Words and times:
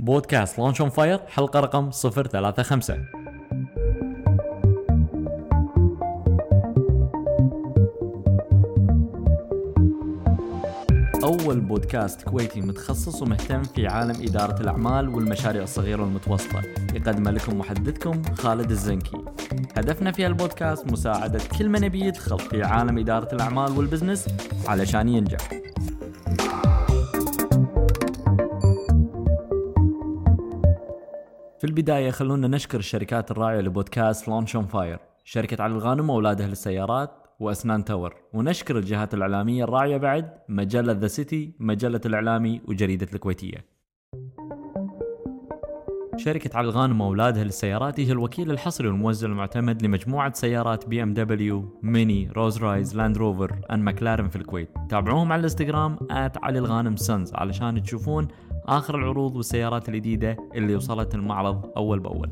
بودكاست 0.00 0.58
Launch 0.58 0.80
on 0.80 0.90
Fire 0.90 1.20
حلقة 1.28 1.60
رقم 1.60 1.90
035 1.90 3.06
أول 11.24 11.60
بودكاست 11.60 12.22
كويتي 12.22 12.60
متخصص 12.60 13.22
ومهتم 13.22 13.62
في 13.62 13.86
عالم 13.86 14.22
إدارة 14.22 14.60
الأعمال 14.60 15.08
والمشاريع 15.08 15.62
الصغيرة 15.62 16.02
والمتوسطة. 16.02 16.62
يقدم 16.94 17.28
لكم 17.28 17.58
محدثكم 17.58 18.22
خالد 18.34 18.70
الزنكي. 18.70 19.24
هدفنا 19.76 20.12
في 20.12 20.26
البودكاست 20.26 20.92
مساعدة 20.92 21.40
كل 21.58 21.68
من 21.68 21.84
يبي 21.84 22.00
يدخل 22.00 22.38
في 22.38 22.62
عالم 22.62 22.98
إدارة 22.98 23.34
الأعمال 23.34 23.78
وال 23.78 23.88
business 23.88 24.28
علشان 24.66 25.08
ينجح. 25.08 25.67
في 31.58 31.64
البداية 31.64 32.10
خلونا 32.10 32.48
نشكر 32.48 32.78
الشركات 32.78 33.30
الراعية 33.30 33.60
لبودكاست 33.60 34.28
Launch 34.28 34.56
on 34.56 34.66
Fire 34.66 34.98
شركة 35.24 35.62
علي 35.62 35.74
الغانم 35.74 36.10
وأولادها 36.10 36.46
للسيارات 36.46 37.10
وأسنان 37.40 37.84
Tower 37.84 38.14
ونشكر 38.32 38.78
الجهات 38.78 39.14
الإعلامية 39.14 39.64
الراعية 39.64 39.96
بعد 39.96 40.32
مجلة 40.48 40.92
The 40.92 41.06
City 41.06 41.54
مجلة 41.60 42.00
الإعلامي 42.06 42.60
وجريدة 42.68 43.06
الكويتية. 43.14 43.78
شركة 46.16 46.56
علي 46.58 46.68
الغانم 46.68 47.00
وأولادها 47.00 47.44
للسيارات 47.44 48.00
هي 48.00 48.12
الوكيل 48.12 48.50
الحصري 48.50 48.88
والموزع 48.88 49.26
المعتمد 49.26 49.82
لمجموعة 49.82 50.32
سيارات 50.32 50.88
BMW، 50.88 51.14
MINI، 51.14 52.30
Rolls-Royce، 52.36 52.96
Land 52.96 53.18
Rover، 53.18 53.60
and 53.70 53.80
McLaren 53.80 54.28
في 54.28 54.36
الكويت. 54.36 54.68
تابعوهم 54.88 55.32
على 55.32 55.40
الإنستغرام 55.40 55.98
علي 56.10 56.58
الغانم 56.58 56.96
Sons 56.96 57.34
علشان 57.34 57.82
تشوفون 57.82 58.28
آخر 58.68 58.98
العروض 58.98 59.36
والسيارات 59.36 59.88
الجديدة 59.88 60.36
اللي 60.54 60.76
وصلت 60.76 61.14
المعرض 61.14 61.72
أول 61.76 61.98
بأول. 61.98 62.30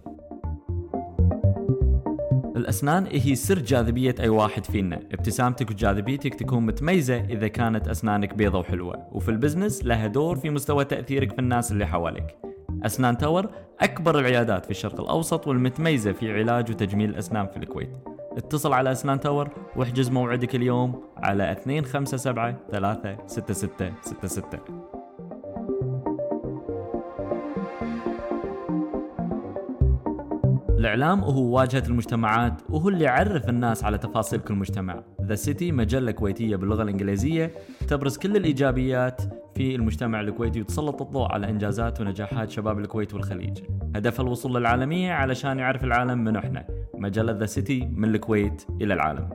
الأسنان 2.56 3.06
هي 3.06 3.34
سر 3.34 3.58
جاذبية 3.58 4.14
أي 4.20 4.28
واحد 4.28 4.64
فينا. 4.64 4.96
ابتسامتك 4.96 5.70
وجاذبيتك 5.70 6.34
تكون 6.34 6.66
متميزة 6.66 7.20
إذا 7.20 7.48
كانت 7.48 7.88
أسنانك 7.88 8.34
بيضة 8.34 8.58
وحلوة. 8.58 9.08
وفي 9.12 9.28
ال 9.28 9.34
business 9.34 9.84
لها 9.84 10.06
دور 10.06 10.36
في 10.36 10.50
مستوى 10.50 10.84
تأثيرك 10.84 11.32
في 11.32 11.38
الناس 11.38 11.72
اللي 11.72 11.86
حواليك. 11.86 12.36
أسنان 12.82 13.18
Tower 13.18 13.50
أكبر 13.80 14.18
العيادات 14.18 14.64
في 14.64 14.70
الشرق 14.70 15.00
الأوسط 15.00 15.46
والمتميزة 15.46 16.12
في 16.12 16.32
علاج 16.32 16.70
وتجميل 16.70 17.10
الأسنان 17.10 17.46
في 17.46 17.56
الكويت. 17.56 17.96
اتصل 18.36 18.72
على 18.72 18.92
أسنان 18.92 19.20
Tower 19.20 19.50
واحجز 19.76 20.10
موعدك 20.10 20.54
اليوم 20.54 21.02
على 21.16 21.56
257 21.66 22.56
36666 23.26 24.95
الإعلام 30.78 31.20
هو 31.20 31.56
واجهة 31.56 31.82
المجتمعات 31.86 32.62
وهو 32.68 32.88
اللي 32.88 33.04
يعرف 33.04 33.48
الناس 33.48 33.84
على 33.84 33.98
تفاصيل 33.98 34.40
كل 34.40 34.54
مجتمع. 34.54 35.02
The 35.22 35.34
City 35.34 35.72
مجلة 35.72 36.10
كويتية 36.10 36.56
باللغة 36.56 36.82
الإنجليزية 36.82 37.52
تبرز 37.88 38.16
كل 38.16 38.36
الإيجابيات 38.36 39.22
في 39.54 39.74
المجتمع 39.74 40.20
الكويتي 40.20 40.60
وتسلط 40.60 41.02
الضوء 41.02 41.32
على 41.32 41.50
إنجازات 41.50 42.00
ونجاحات 42.00 42.50
شباب 42.50 42.78
الكويت 42.78 43.14
والخليج. 43.14 43.58
هدفها 43.96 44.24
الوصول 44.24 44.54
للعالمية 44.54 45.12
علشان 45.12 45.58
يعرف 45.58 45.84
العالم 45.84 46.18
من 46.18 46.36
إحنا. 46.36 46.66
مجلة 46.94 47.32
The 47.32 47.46
City 47.46 47.88
من 47.92 48.14
الكويت 48.14 48.66
إلى 48.80 48.94
العالم. 48.94 49.30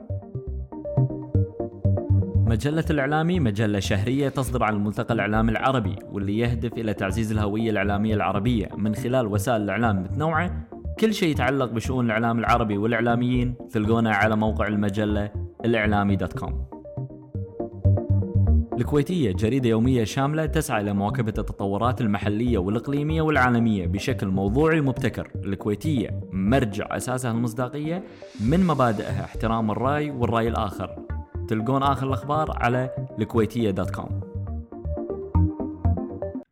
مجلة 2.46 2.84
الإعلامي 2.90 3.40
مجلة 3.40 3.80
شهرية 3.80 4.28
تصدر 4.28 4.64
عن 4.64 4.74
الملتقى 4.74 5.14
الإعلامي 5.14 5.50
العربي 5.52 5.96
واللي 6.12 6.38
يهدف 6.38 6.72
إلى 6.72 6.94
تعزيز 6.94 7.32
الهوية 7.32 7.70
الإعلامية 7.70 8.14
العربية 8.14 8.68
من 8.76 8.94
خلال 8.94 9.26
وسائل 9.26 9.62
الإعلام 9.62 10.02
متنوعة 10.02 10.61
كل 11.00 11.14
شيء 11.14 11.28
يتعلق 11.28 11.70
بشؤون 11.70 12.06
الإعلام 12.06 12.38
العربي 12.38 12.78
والإعلاميين 12.78 13.54
تلقونه 13.70 14.10
على 14.10 14.36
موقع 14.36 14.66
المجلة 14.66 15.30
الإعلامي 15.64 16.16
دوت 16.16 16.38
كوم. 16.38 16.64
الكويتية 18.72 19.32
جريدة 19.32 19.68
يومية 19.68 20.04
شاملة 20.04 20.46
تسعى 20.46 20.80
إلى 20.80 20.92
مواكبة 20.92 21.34
التطورات 21.38 22.00
المحلية 22.00 22.58
والإقليمية 22.58 23.22
والعالمية 23.22 23.86
بشكل 23.86 24.26
موضوعي 24.26 24.80
ومبتكر. 24.80 25.30
الكويتية 25.44 26.20
مرجع 26.32 26.96
أساسها 26.96 27.30
المصداقية 27.30 28.04
من 28.40 28.66
مبادئها 28.66 29.24
احترام 29.24 29.70
الرأي 29.70 30.10
والرأي 30.10 30.48
الآخر. 30.48 30.96
تلقون 31.48 31.82
آخر 31.82 32.06
الأخبار 32.06 32.50
على 32.56 32.90
الكويتية 33.18 33.70
dot 33.70 33.90
com. 33.90 34.31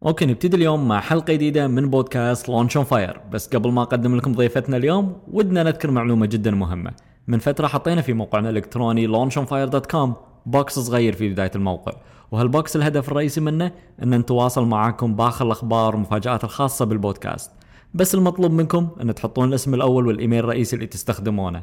okay 0.07 0.27
نبتدي 0.27 0.57
اليوم 0.57 0.89
مع 0.89 1.01
حلقة 1.01 1.33
جديدة 1.33 1.69
من 1.69 1.91
بودكاست 1.91 2.49
Launch 2.49 2.77
on 2.77 2.87
Fire 2.87 3.21
بس 3.33 3.49
قبل 3.49 3.73
ما 3.73 3.83
أقدم 3.83 4.17
لكم 4.17 4.33
ضيفتنا 4.33 4.77
اليوم 4.77 5.17
ودنا 5.33 5.63
نذكر 5.63 5.91
معلومة 5.91 6.27
جدا 6.27 6.51
مهمة. 6.51 6.93
من 7.29 7.39
فترة 7.39 7.67
حطينا 7.67 8.03
في 8.03 8.13
موقعنا 8.13 8.51
الإلكتروني 8.51 9.09
launchonfire.com 9.09 10.09
box 10.47 10.79
صغير 10.79 11.13
في 11.13 11.29
بداية 11.29 11.51
الموقع. 11.55 11.93
وهال 12.33 12.55
box 12.55 12.77
الهدف 12.77 13.09
الرئيسي 13.09 13.41
منه 13.41 13.73
إن 14.03 14.15
نتواصل 14.15 14.67
معاكم 14.67 15.17
بآخر 15.17 15.47
الأخبار 15.47 15.95
والمفاجآت 15.95 16.45
الخاصة 16.45 16.85
بالبودكاست. 16.85 17.51
بس 17.95 18.15
المطلوب 18.15 18.53
منكم 18.53 18.89
إن 19.03 19.15
تحطون 19.15 19.49
الاسم 19.49 19.75
الأول 19.75 20.07
والإيميل 20.07 20.39
الرئيسي 20.39 20.77
اللي 20.77 20.87
تستخدمونه. 20.87 21.63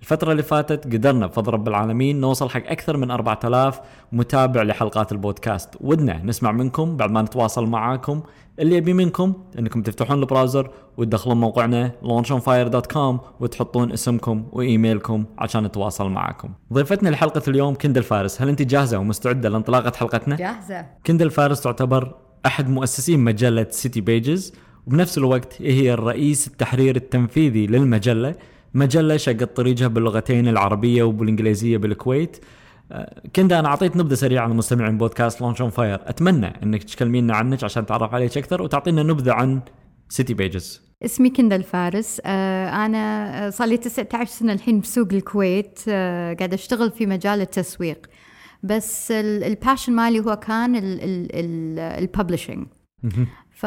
الفترة 0.00 0.32
اللي 0.32 0.42
فاتت 0.42 0.84
قدرنا 0.84 1.26
بفضل 1.26 1.52
رب 1.52 1.68
العالمين 1.68 2.20
نوصل 2.20 2.50
حق 2.50 2.66
أكثر 2.66 2.96
من 2.96 3.10
4000 3.10 3.80
متابع 4.12 4.62
لحلقات 4.62 5.12
البودكاست 5.12 5.74
ودنا 5.80 6.22
نسمع 6.24 6.52
منكم 6.52 6.96
بعد 6.96 7.10
ما 7.10 7.22
نتواصل 7.22 7.66
معاكم 7.66 8.22
اللي 8.58 8.76
يبي 8.76 8.92
منكم 8.92 9.32
إنكم 9.58 9.82
تفتحون 9.82 10.18
ال 10.18 10.25
browser 10.25 10.70
وتدخلون 10.96 11.40
موقعنا 11.40 11.92
launchonfire.com 12.02 13.20
وتحطون 13.40 13.92
اسمكم 13.92 14.44
وإيميلكم 14.52 15.24
عشان 15.38 15.64
نتواصل 15.64 16.10
معاكم. 16.10 16.48
ضيفتنا 16.72 17.08
لحلقة 17.08 17.42
اليوم 17.48 17.74
كندل 17.74 18.02
فارس، 18.02 18.42
هل 18.42 18.48
أنت 18.48 18.62
جاهزة 18.62 18.98
ومستعدة 18.98 19.48
لانطلاقة 19.48 19.92
حلقتنا؟ 19.96 20.36
جاهزة. 20.36 20.86
كندل 21.06 21.30
فارس 21.30 21.60
تعتبر 21.60 22.14
أحد 22.46 22.68
مؤسسين 22.68 23.20
مجلة 23.20 23.66
City 23.70 24.00
Pages 24.00 24.54
وبنفس 24.86 25.18
الوقت 25.18 25.62
هي 25.62 25.92
الرئيس 25.92 26.46
التحرير 26.46 26.96
التنفيذي 26.96 27.66
للمجلة 27.66 28.34
مجلة 28.74 29.16
شقت 29.16 29.56
طريقها 29.56 29.88
باللغتين 29.88 30.48
العربية 30.48 31.02
وبالإنجليزية 31.02 31.76
بالكويت. 31.76 32.36
آه، 32.92 33.22
كنت 33.36 33.52
أنا 33.52 33.68
أعطيت 33.68 33.96
نبذة 33.96 34.14
سريعة 34.14 34.46
مستمعين 34.46 34.98
بودكاست 34.98 35.40
Launch 35.40 35.60
on 35.60 35.70
Fire 35.70 36.00
أتمنى 36.02 36.46
إنك 36.62 36.82
تكلمينا 36.82 37.36
عنك 37.36 37.64
عشان 37.64 37.86
تعرف 37.86 38.14
عليك 38.14 38.38
أكثر 38.38 38.62
وتعطينا 38.62 39.02
نبذة 39.02 39.32
عن 39.32 39.60
سيتي 40.08 40.34
بيجز 40.34 40.88
اسمي 41.04 41.30
كندل 41.30 41.62
فارس 41.62 42.20
آه، 42.24 42.86
أنا 42.86 43.50
صار 43.50 43.68
لي 43.68 43.76
19 43.76 44.30
سنة 44.30 44.52
الحين 44.52 44.80
بسوق 44.80 45.08
الكويت. 45.12 45.80
آه، 45.88 46.34
قاعدة 46.34 46.54
أشتغل 46.54 46.90
في 46.90 47.06
مجال 47.06 47.40
التسويق. 47.40 48.06
بس 48.62 49.10
ال 49.12 49.22
passion 49.22 49.92
مالي 49.92 50.20
هو 50.20 50.36
كان 50.36 50.72
ال 51.98 52.04
publishing 52.04 52.66
ف 53.58 53.66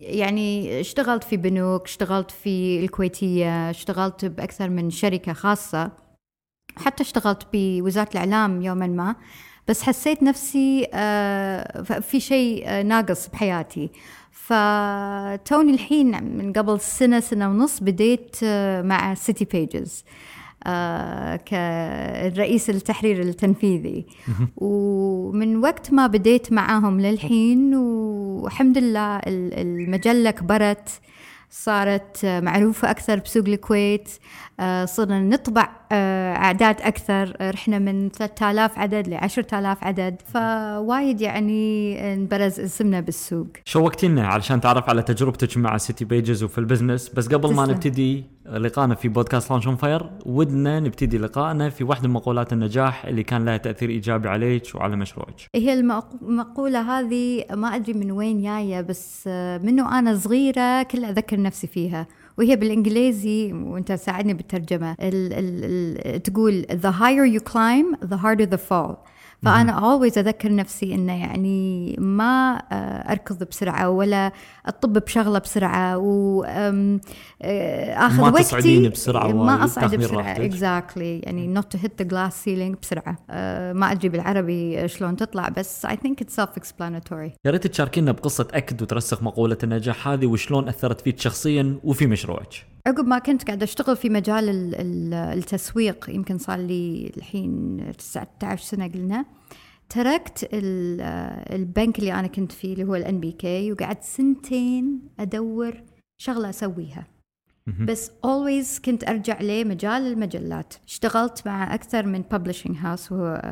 يعني 0.00 0.80
اشتغلت 0.80 1.24
في 1.24 1.36
بنوك 1.36 1.84
اشتغلت 1.84 2.30
في 2.30 2.80
الكويتية 2.80 3.70
اشتغلت 3.70 4.24
بأكثر 4.24 4.70
من 4.70 4.90
شركة 4.90 5.32
خاصة. 5.32 5.90
حتى 6.76 7.02
اشتغلت 7.02 7.46
بوزارة 7.52 8.08
الإعلام 8.10 8.62
يوما 8.62 8.86
ما. 8.86 9.16
بس 9.68 9.82
حسيت 9.82 10.22
نفسي 10.22 10.86
آه، 10.94 11.82
في 11.82 12.20
شيء 12.20 12.62
آه، 12.66 12.82
ناقص 12.82 13.28
بحياتي. 13.28 13.90
فتوني 14.30 15.72
الحين 15.74 16.24
من 16.24 16.52
قبل 16.52 16.80
سنة 16.80 17.20
سنة 17.20 17.48
ونص 17.48 17.80
بديت 17.80 18.36
آه، 18.42 18.82
مع 18.82 19.14
City 19.14 19.44
Pages 19.44 20.04
آه، 20.66 21.36
كرئيس 21.36 22.70
التحرير 22.70 23.20
التنفيذي. 23.20 24.06
ومن 24.56 25.56
وقت 25.56 25.92
ما 25.92 26.06
بديت 26.06 26.52
معاهم 26.52 27.00
للحين 27.00 27.74
والحمد 27.74 28.78
لله 28.78 29.20
المجلة 29.26 30.30
كبرت 30.30 30.88
صارت 31.50 32.26
معروفة 32.26 32.90
أكثر 32.90 33.18
بسوق 33.18 33.44
الكويت 33.48 34.08
آه، 34.60 34.84
صرنا 34.84 35.20
نطبع 35.20 35.68
آه، 35.92 36.34
أعداد 36.34 36.80
أكثر. 36.80 37.36
رحنا 37.40 37.78
من 37.78 38.08
3000 38.08 38.78
عدد 38.78 39.08
ل 39.08 39.14
10000 39.14 39.84
عدد. 39.84 40.22
فوايد 40.34 41.20
يعني 41.20 42.14
انبرز 42.14 42.60
اسمنا 42.60 43.00
بالسوق. 43.00 43.46
شوقتينا 43.64 44.26
علشان 44.26 44.60
تعرف 44.60 44.88
على 44.88 45.02
تجربتك 45.02 45.56
مع 45.56 45.76
City 45.76 46.04
Pages 46.04 46.42
وفي 46.42 46.58
ال 46.58 46.64
business 46.64 47.08
بس 47.08 47.28
قبل. 47.28 47.54
ما 47.54 47.66
نبتدي 47.66 48.24
لقائنا 48.52 48.94
في 48.94 49.08
بودكاست 49.08 49.50
Launch 49.50 49.66
on 49.66 49.76
Fire 49.76 50.10
ودنا 50.26 50.80
نبتدي 50.80 51.18
لقائنا 51.18 51.70
في 51.70 51.84
واحدة 51.84 52.08
من 52.08 52.14
مقولات 52.14 52.52
النجاح 52.52 53.04
اللي 53.06 53.22
كان 53.22 53.44
لها 53.44 53.56
تأثير 53.56 53.90
إيجابي 53.90 54.28
عليك 54.28 54.74
وعلى 54.74 54.96
مشروعك. 54.96 55.48
هي 55.54 55.72
المقولة 55.72 56.98
هذه 56.98 57.44
ما 57.52 57.76
أدري 57.76 57.92
من 57.92 58.10
وين 58.10 58.42
جاية 58.42 58.80
بس 58.80 59.26
منه 59.62 59.98
أنا 59.98 60.16
صغيرة 60.16 60.82
كل 60.82 61.04
أذكر 61.04 61.42
نفسي 61.42 61.66
فيها. 61.66 62.06
وهي 62.38 62.56
بالإنجليزي 62.56 63.52
وأنت 63.52 63.92
ساعدني 63.92 64.34
بالترجمة. 64.34 64.92
ال 64.92 65.32
ال 65.32 66.04
ال 66.14 66.22
تقول 66.22 66.66
the 66.70 66.92
higher 67.00 67.38
you 67.38 67.42
climb 67.52 68.08
the 68.08 68.16
harder 68.16 68.46
the 68.46 68.60
fall. 68.70 69.13
فأنا 69.44 69.72
always 69.72 70.18
أذكر 70.18 70.54
نفسي 70.54 70.94
إنه 70.94 71.20
يعني 71.20 71.96
ما 71.98 72.62
آه، 72.72 73.12
أركض 73.12 73.44
بسرعة 73.44 73.90
ولا 73.90 74.32
أطب 74.66 74.92
بشغلة 74.92 75.38
بسرعة 75.38 75.98
واخذ 75.98 76.72
ما 78.20 78.28
وقتي. 78.28 78.42
تصعدين 78.42 78.88
بسرعة 78.90 79.24
وايد، 79.24 79.36
ما 79.36 79.64
اصعد 79.64 79.94
بسرعة. 79.94 80.32
اكزاكتلي 80.32 81.18
يعني 81.18 81.54
not 81.60 81.64
to 81.76 81.80
hit 81.80 81.90
the 82.02 82.06
glass 82.08 82.32
ceiling 82.44 82.80
بسرعة. 82.82 83.16
آه، 83.30 83.72
ما 83.72 83.92
أدري 83.92 84.08
بالعربي 84.08 84.88
شلون 84.88 85.16
تطلع 85.16 85.48
بس 85.48 85.86
I 85.86 85.90
think 85.90 86.24
it's 86.24 86.42
self 86.42 86.60
explanatory 86.60 87.30
يا 87.44 87.50
ريت 87.50 87.66
تشاركينا 87.66 88.12
بقصة 88.12 88.48
أكد 88.52 88.82
وترسخ 88.82 89.22
مقولة 89.22 89.58
النجاح 89.62 90.08
هذه 90.08 90.26
وشلون 90.26 90.68
أثرت 90.68 91.00
فيك 91.00 91.20
شخصيا 91.20 91.78
وفي 91.84 92.06
مشروعك. 92.06 92.73
عقب 92.86 93.06
ما 93.06 93.18
كنت 93.18 93.44
قاعدة 93.46 93.64
أشتغل 93.64 93.96
في 93.96 94.08
مجال 94.10 94.48
ال- 94.48 94.74
ال- 94.74 95.14
التسويق 95.14 96.10
يمكن 96.10 96.38
صار 96.38 96.58
لي 96.58 97.12
الحين 97.16 97.76
19 97.98 98.62
سنة 98.64 98.88
قلنا 98.88 99.24
تركت 99.88 100.48
ال- 100.52 101.00
البنك 101.54 101.98
اللي 101.98 102.12
أنا 102.12 102.26
كنت 102.26 102.52
فيه 102.52 102.72
اللي 102.72 102.84
هو 102.84 102.94
ال 102.94 103.20
NBK 103.20 103.72
وقعدت 103.72 104.02
سنتين 104.02 105.00
أدور 105.20 105.82
شغلة 106.18 106.50
أسويها. 106.50 107.06
بس 107.80 108.10
always 108.10 108.80
كنت 108.84 109.08
أرجع 109.08 109.40
لمجال 109.42 110.02
المجلات. 110.06 110.74
اشتغلت 110.88 111.46
مع 111.46 111.74
أكثر 111.74 112.06
من 112.06 112.24
publishing 112.34 112.74
house 112.84 113.12
وهو 113.12 113.42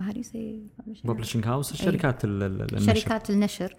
publishing 0.00 0.82
house؟ 0.82 1.06
publishing 1.06 1.46
house 1.46 1.72
الشركات 1.72 2.24
ال- 2.24 2.42
ال- 2.42 2.76
النشر. 2.76 2.94
شركات 2.94 3.30
النشر. 3.30 3.74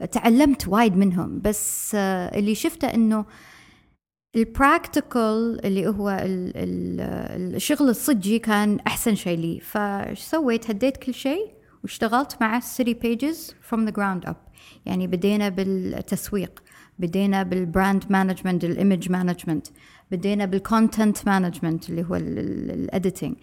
وتعلمت 0.00 0.68
وايد 0.68 0.96
منهم. 0.96 1.40
بس 1.40 1.92
آه، 1.94 2.38
اللي 2.38 2.54
شفته 2.54 2.94
إنه 2.94 3.24
ال 4.36 4.48
practical 4.48 5.60
اللي 5.66 5.86
هو 5.88 6.10
ال- 6.10 6.52
ال- 6.56 7.54
الشغل 7.54 7.88
الصجي 7.88 8.38
كان 8.38 8.78
أحسن 8.86 9.14
شيء 9.14 9.38
لي. 9.38 9.60
فايش 9.60 10.20
سويت؟ 10.20 10.70
هديت 10.70 10.96
كل 10.96 11.14
شيء 11.14 11.52
واشتغلت 11.82 12.36
مع 12.40 12.56
ال 12.56 12.64
City 12.64 12.94
Pages 12.94 13.54
from 13.60 13.84
the 13.84 13.90
ground 13.90 14.26
up 14.26 14.36
يعني 14.86 15.06
بدينا 15.06 15.48
بالتسويق 15.48 16.62
بدينا 16.98 17.42
بال 17.42 17.60
brand 17.60 18.04
management 18.10 18.64
ال 18.64 18.72
image 18.72 19.10
management 19.10 19.66
بدينا 20.10 20.44
بال 20.44 20.62
content 20.62 21.26
management 21.26 21.90
اللي 21.90 22.02
هو 22.04 22.14
ال 22.16 22.31
editing 22.31 23.36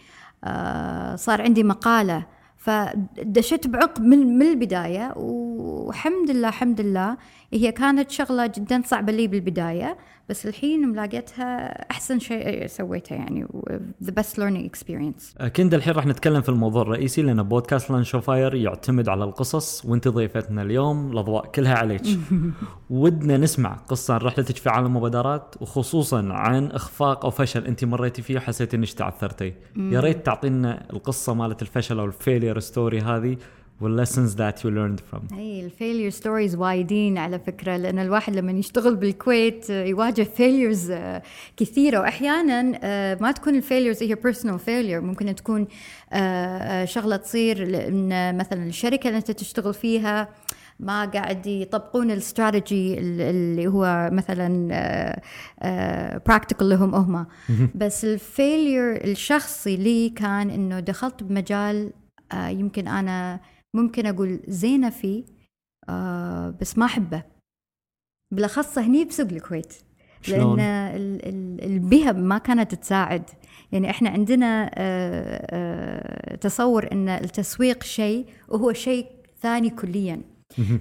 صار 1.15 1.41
عندي 1.41 1.63
مقالة 1.63 2.25
فدشيت 2.65 3.67
بعمق 3.67 3.99
من 3.99 4.37
من 4.39 4.47
البداية 4.47 5.13
وحمد 5.15 6.31
لله 6.31 6.47
الحمد 6.47 6.81
لله 6.81 7.17
هي 7.53 7.71
كانت 7.71 8.11
شغلة 8.11 8.45
جدا 8.47 8.81
صعبة 8.85 9.11
لي 9.11 9.27
بالبداية. 9.27 9.97
بس 10.29 10.45
الحين 10.45 10.89
لاقيتها 10.89 11.67
أحسن 11.91 12.19
شيء 12.19 12.67
سويته 12.67 13.13
يعني 13.13 13.47
the 14.03 14.11
best 14.11 14.37
learning 14.37 14.69
experience. 14.69 15.35
أكيد 15.37 15.73
الحين 15.73 15.93
راح 15.93 16.05
نتكلم 16.05 16.41
في 16.41 16.49
الموضوع 16.49 16.81
الرئيسي 16.81 17.21
لأن 17.21 17.43
بودكاست 17.43 17.91
Launch 17.91 18.15
on 18.15 18.29
Fire 18.29 18.55
يعتمد 18.55 19.09
على 19.09 19.23
القصص 19.23 19.85
وانت 19.85 20.07
ضيفتنا 20.07 20.61
اليوم 20.61 21.11
الأضواء 21.11 21.45
كلها 21.45 21.75
عليك. 21.75 22.01
ودنا 22.89 23.37
نسمع 23.37 23.73
قصة 23.73 24.13
عن 24.13 24.19
رحلتك 24.19 24.55
في 24.55 24.69
عالم 24.69 24.85
المبادرات 24.85 25.55
وخصوصا 25.61 26.33
عن 26.33 26.71
إخفاق 26.71 27.25
أو 27.25 27.31
فشل 27.31 27.65
أنت 27.65 27.85
مريتي 27.85 28.21
فيه 28.21 28.37
وحسيتي 28.37 28.77
إنك 28.77 28.89
تعثرتي. 28.93 29.53
يا 29.77 29.99
ريت 29.99 30.25
تعطينا 30.25 30.85
القصة 30.93 31.33
مالت 31.33 31.61
الفشل 31.61 31.99
أو 31.99 32.05
ال 32.05 32.12
failure 32.12 32.59
story 32.59 32.99
هذه 32.99 33.37
وال 33.81 33.93
lessons 33.93 34.35
that 34.35 34.65
you 34.65 34.71
learned 34.71 34.99
from? 34.99 35.33
أي 35.37 35.65
ال 35.65 35.71
failure 35.71 36.09
stories 36.09 36.55
وايدين 36.55 37.17
على 37.17 37.39
فكرة 37.39 37.77
لأن 37.77 37.99
الواحد 37.99 38.35
لما 38.35 38.51
يشتغل 38.51 38.95
بالكويت 38.95 39.71
آه، 39.71 39.85
يواجه 39.85 40.23
failures 40.23 40.93
كثيرة. 41.57 41.99
واحيانا 41.99 42.79
آه، 42.83 43.17
ما 43.21 43.31
تكون 43.31 43.55
ال 43.55 43.61
failures 43.61 44.03
هي 44.03 44.15
personal 44.15 44.59
failure 44.59 45.01
ممكن 45.01 45.35
تكون 45.35 45.67
آه، 46.13 46.17
آه، 46.17 46.85
شغلة 46.85 47.15
تصير 47.15 47.67
لأن 47.67 48.37
مثلا 48.37 48.63
الشركة 48.63 49.07
اللي 49.07 49.17
أنت 49.17 49.31
تشتغل 49.31 49.73
فيها 49.73 50.27
ما 50.79 51.05
قاعد 51.05 51.47
يطبقون 51.47 52.11
الاستراتيجي 52.11 52.99
اللي 52.99 53.67
هو 53.67 54.09
مثلا 54.13 54.69
practical 56.25 56.69
لهم 56.69 56.95
هم. 56.95 57.25
بس 57.75 58.05
ال 58.05 58.18
failure 58.18 59.03
الشخصي 59.03 59.75
لي 59.75 60.09
كان 60.09 60.49
إنه 60.49 60.79
دخلت 60.79 61.23
بمجال 61.23 61.91
آه، 62.31 62.47
يمكن 62.47 62.87
أنا 62.87 63.39
ممكن 63.75 64.05
أقول 64.05 64.39
زينة 64.47 64.89
فيه 64.89 65.23
آه 65.89 66.49
بس 66.61 66.77
ما 66.77 66.85
أحبه. 66.85 67.23
بالأخص 68.33 68.77
هني 68.77 69.05
بسوق 69.05 69.27
الكويت. 69.31 69.73
شلون؟ 70.21 70.57
لأن 70.57 70.59
ال- 70.95 71.25
ال- 71.25 71.63
البيئة 71.65 72.11
ما 72.11 72.37
كانت 72.37 72.75
تساعد. 72.75 73.29
يعني 73.71 73.89
إحنا 73.89 74.09
عندنا 74.09 74.71
آه 74.73 75.47
آه 75.51 76.35
تصور 76.35 76.91
إن 76.91 77.09
التسويق 77.09 77.83
شيء 77.83 78.25
وهو 78.47 78.73
شيء 78.73 79.07
ثاني 79.41 79.69
كليا. 79.69 80.21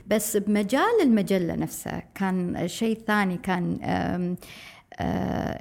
بس 0.07 0.37
بمجال 0.37 1.01
المجلة 1.03 1.55
نفسها 1.55 2.03
كان 2.15 2.69
شيء 2.69 2.99
ثاني 3.07 3.37
كان 3.39 3.79
آه، 3.83 5.57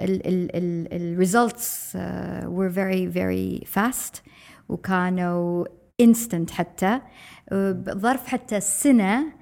الريزلتس 0.91 1.97
were 2.45 2.69
very 2.69 3.07
very 3.15 3.65
fast. 3.75 4.21
وكانوا 4.69 5.65
instant 6.03 6.51
حتى 6.51 7.01
آه، 7.51 7.71
بظرف 7.71 8.27
حتى 8.27 8.59
سنة 8.59 9.33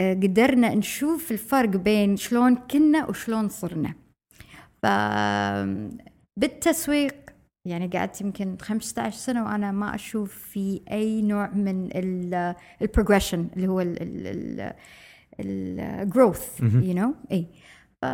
آه، 0.00 0.14
قدرنا 0.14 0.74
نشوف 0.74 1.32
الفرق 1.32 1.68
بين 1.68 2.16
شلون 2.16 2.56
كنا 2.56 3.06
وشلون 3.08 3.48
صرنا. 3.48 3.94
ف 4.82 4.86
بالتسويق 6.36 7.14
يعني 7.66 7.88
قعدت 7.88 8.20
يمكن 8.20 8.56
15 8.60 9.16
سنة 9.16 9.44
وأنا 9.44 9.72
ما 9.72 9.94
أشوف 9.94 10.34
في 10.34 10.80
أي 10.90 11.22
نوع 11.22 11.50
من 11.50 11.88
ال 12.82 12.87
progression 12.87 13.48
اللي 13.56 13.68
هو 13.68 13.84
ال 15.40 15.57
growth 15.57 16.60
you 16.60 16.96
know 16.96 17.32
إي. 17.32 17.46
ف 18.02 18.06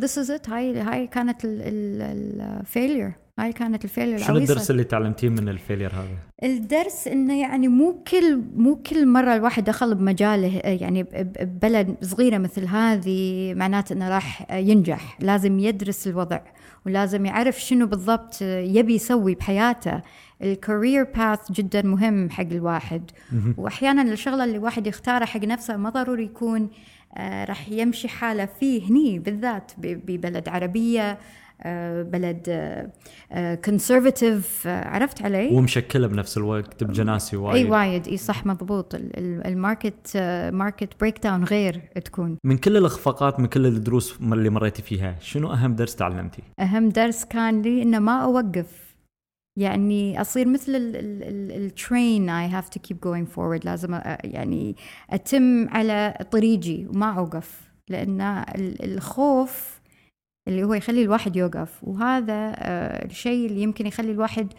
this 0.00 0.24
is 0.24 0.30
it. 0.30 0.48
هاي 0.50 0.80
هاي 0.80 1.06
كانت 1.06 1.40
ال 1.44 1.65
failure 1.65 3.12
هاي 3.38 3.52
كانت 3.52 3.84
ال 3.84 3.88
failure 3.88 4.18
شنو 4.18 4.36
الدرس 4.36 4.70
اللي 4.70 4.84
تعلمتيه 4.84 5.28
من 5.28 5.48
ال 5.48 5.54
failure 5.54 5.92
هذا؟ 5.92 6.18
الدرس 6.42 7.08
إنه 7.08 7.40
يعني 7.40 7.68
مو 7.68 8.02
كل 8.10 8.42
مو 8.56 8.76
كل 8.76 9.06
مرة 9.06 9.34
الواحد 9.34 9.64
دخل 9.64 9.94
بمجاله 9.94 10.60
يعني 10.64 11.02
ببلد 11.02 11.96
صغيرة 12.02 12.38
مثل 12.38 12.66
هذه 12.66 13.54
معناته 13.54 13.92
إنه 13.92 14.08
راح 14.08 14.52
ينجح. 14.52 15.18
لازم 15.20 15.58
يدرس 15.58 16.06
الوضع 16.06 16.40
ولازم 16.86 17.26
يعرف 17.26 17.60
شنو 17.60 17.86
بالضبط 17.86 18.42
يبي 18.42 18.94
يسوي 18.94 19.34
بحياته. 19.34 20.00
ال 20.42 20.51
career 20.51 21.04
path 21.04 21.52
جدا 21.52 21.82
مهم 21.82 22.30
حق 22.30 22.46
الواحد. 22.52 23.10
واحيانا 23.56 24.02
الشغلة 24.02 24.44
اللي 24.44 24.56
الواحد 24.56 24.86
يختاره 24.86 25.24
حق 25.24 25.44
نفسه 25.44 25.76
ما 25.76 25.90
ضروري 25.90 26.24
يكون 26.24 26.70
آه، 27.16 27.44
راح 27.44 27.68
يمشي 27.68 28.08
حاله 28.08 28.46
فيه 28.60 28.90
هني 28.90 29.18
بالذات 29.18 29.72
ببلد 29.78 30.48
عربية 30.48 31.18
بلد 32.02 32.42
conservative 33.64 34.66
عرفت 34.66 35.22
علي؟ 35.22 35.48
ومشكلة 35.48 36.06
بنفس 36.06 36.36
الوقت 36.38 36.84
بجناسي 36.84 37.36
أي 37.36 37.42
وايد. 37.42 37.70
وايد 37.70 38.08
إي 38.08 38.16
صح 38.16 38.46
مضبوط. 38.46 38.94
ال- 38.94 39.18
ال- 39.18 39.46
ال 39.46 40.16
market 40.52 40.88
market 41.00 41.18
breakdown 41.22 41.44
غير 41.44 41.76
تكون. 42.04 42.38
من 42.44 42.58
كل 42.58 42.76
الإخفاقات 42.76 43.40
من 43.40 43.46
كل 43.46 43.66
الدروس 43.66 44.18
اللي 44.22 44.50
مريتي 44.50 44.82
فيها 44.82 45.16
شنو 45.20 45.52
أهم 45.52 45.74
درس 45.74 45.96
تعلمتي؟ 45.96 46.42
أهم 46.60 46.88
درس 46.88 47.24
كان 47.24 47.62
لي 47.62 47.82
إنه 47.82 47.98
ما 47.98 48.24
أوقف. 48.24 48.86
يعني 49.58 50.20
أصير 50.20 50.48
مثل 50.48 50.72
ال 50.74 51.00
train 51.00 52.28
I 52.30 52.48
have 52.48 52.68
to 52.68 52.80
keep 52.80 53.00
going 53.00 53.28
forward 53.28 53.64
لازم 53.64 54.00
يعني 54.24 54.76
أتم 55.10 55.68
على 55.68 56.14
طريقي 56.30 56.86
وما 56.86 57.12
أوقف. 57.18 57.60
لأن 57.88 58.20
ال- 58.20 58.94
الخوف 58.94 59.75
اللي 60.48 60.64
هو 60.64 60.74
يخلي 60.74 61.02
الواحد 61.02 61.36
يوقف. 61.36 61.78
وهذا 61.82 62.52
آه، 62.56 63.04
الشيء 63.04 63.46
اللي 63.46 63.62
يمكن 63.62 63.86
يخلي 63.86 64.10
الواحد 64.10 64.52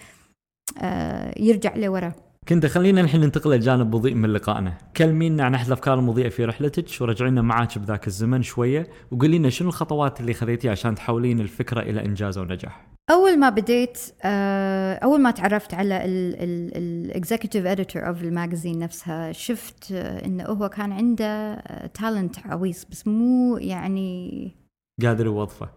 آه، 0.82 1.34
يرجع 1.40 1.76
لورا. 1.76 2.14
كنت 2.48 2.66
خلينا 2.66 3.02
الحين 3.02 3.22
ننتقل 3.22 3.52
لجانب 3.52 3.96
مضيء 3.96 4.14
من 4.16 4.30
لقائنا. 4.30 4.78
كلمينا 4.98 5.44
عن 5.44 5.54
أحد 5.54 5.66
الأفكار 5.68 6.00
المضيئة 6.00 6.30
في 6.30 6.46
رحلتك 6.46 7.02
ورجعينا 7.02 7.42
معاك 7.42 7.78
بذاك 7.78 8.08
الزمن 8.08 8.42
شوية 8.42 8.88
وقولي 9.12 9.38
لنا 9.38 9.50
شنو 9.50 9.68
الخطوات 9.70 10.20
اللي 10.20 10.34
خذيتيها 10.34 10.72
عشان 10.72 10.96
تحولين 10.96 11.40
الفكرة 11.40 11.82
إلى 11.82 12.06
إنجاز 12.06 12.38
ونجاح 12.38 12.88
أول 13.12 13.40
ما 13.40 13.50
بديت 13.50 14.00
آه، 14.24 14.94
أول 14.94 15.22
ما 15.22 15.32
تعرفت 15.32 15.74
على 15.74 16.02
ال 16.06 16.22
executive 16.22 17.66
editor 17.66 18.08
of 18.08 18.24
ال 18.24 18.30
magazine 18.30 18.80
نفسها 18.80 19.32
شفت 19.32 19.92
إنه 19.92 20.44
هو 20.44 20.70
كان 20.70 20.92
عنده 20.92 21.56
talent 21.88 22.36
عويص 22.46 22.86
بس 22.86 23.08
مو 23.08 23.58
يعني 23.58 24.52
قادر 25.02 25.26
يوظفه. 25.26 25.70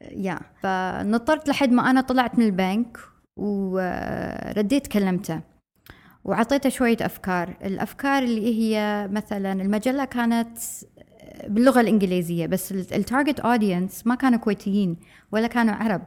يا 0.00 0.40
فنطرت 0.62 1.48
لحد 1.48 1.70
ما 1.70 1.90
أنا 1.90 2.00
طلعت 2.00 2.38
من 2.38 2.44
البنك 2.44 2.98
ورديت 3.36 4.86
كلمته 4.86 5.40
وعطيته 6.24 6.68
شوية 6.68 6.96
أفكار. 7.00 7.56
الأفكار 7.64 8.22
اللي 8.22 8.54
هي 8.54 9.08
مثلا 9.12 9.52
المجلة 9.52 10.04
كانت 10.04 10.58
باللغة 11.48 11.80
الإنجليزية 11.80 12.46
بس 12.46 12.72
ال 12.72 12.82
target 12.82 13.40
audience 13.40 14.06
ما 14.06 14.14
كانوا 14.14 14.38
كويتيين 14.38 14.96
ولا 15.32 15.46
كانوا 15.46 15.74
عرب. 15.74 16.02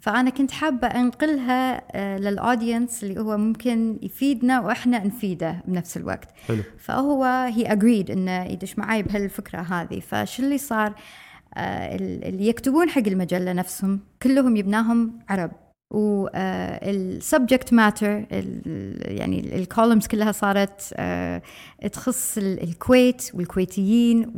فأنا 0.00 0.30
كنت 0.30 0.50
حابة 0.50 0.86
أنقلها 0.86 1.82
آه، 1.96 2.18
لل 2.18 2.35
audience 2.35 3.04
اللي 3.04 3.20
هو 3.20 3.36
ممكن 3.36 3.98
يفيدنا 4.02 4.60
وإحنا 4.60 5.04
نفيده 5.04 5.62
بنفس 5.66 5.96
الوقت. 5.96 6.30
حلو. 6.48 6.62
فهو 6.78 7.24
he 7.24 7.72
agreed 7.72 8.10
إنه 8.10 8.44
يدش 8.44 8.78
معي 8.78 9.02
بهالفكرة 9.02 9.60
هذه. 9.60 10.00
فشو 10.00 10.42
اللي 10.42 10.58
صار؟ 10.58 10.88
آه، 10.88 10.94
اللي 11.56 12.48
يكتبون 12.48 12.88
حق 12.90 13.06
المجلة 13.06 13.52
نفسهم 13.52 14.00
كلهم 14.22 14.56
يبناهم 14.56 15.18
عرب. 15.28 15.50
وال 15.90 16.30
subject 16.30 17.72
matter 17.72 18.26
يعني 19.10 19.56
ال 19.56 19.62
columns 19.62 20.06
كلها 20.06 20.32
صارت 20.32 20.94
آه، 20.96 21.42
تخص 21.92 22.38
الكويت 22.38 23.30
والكويتيين 23.34 24.32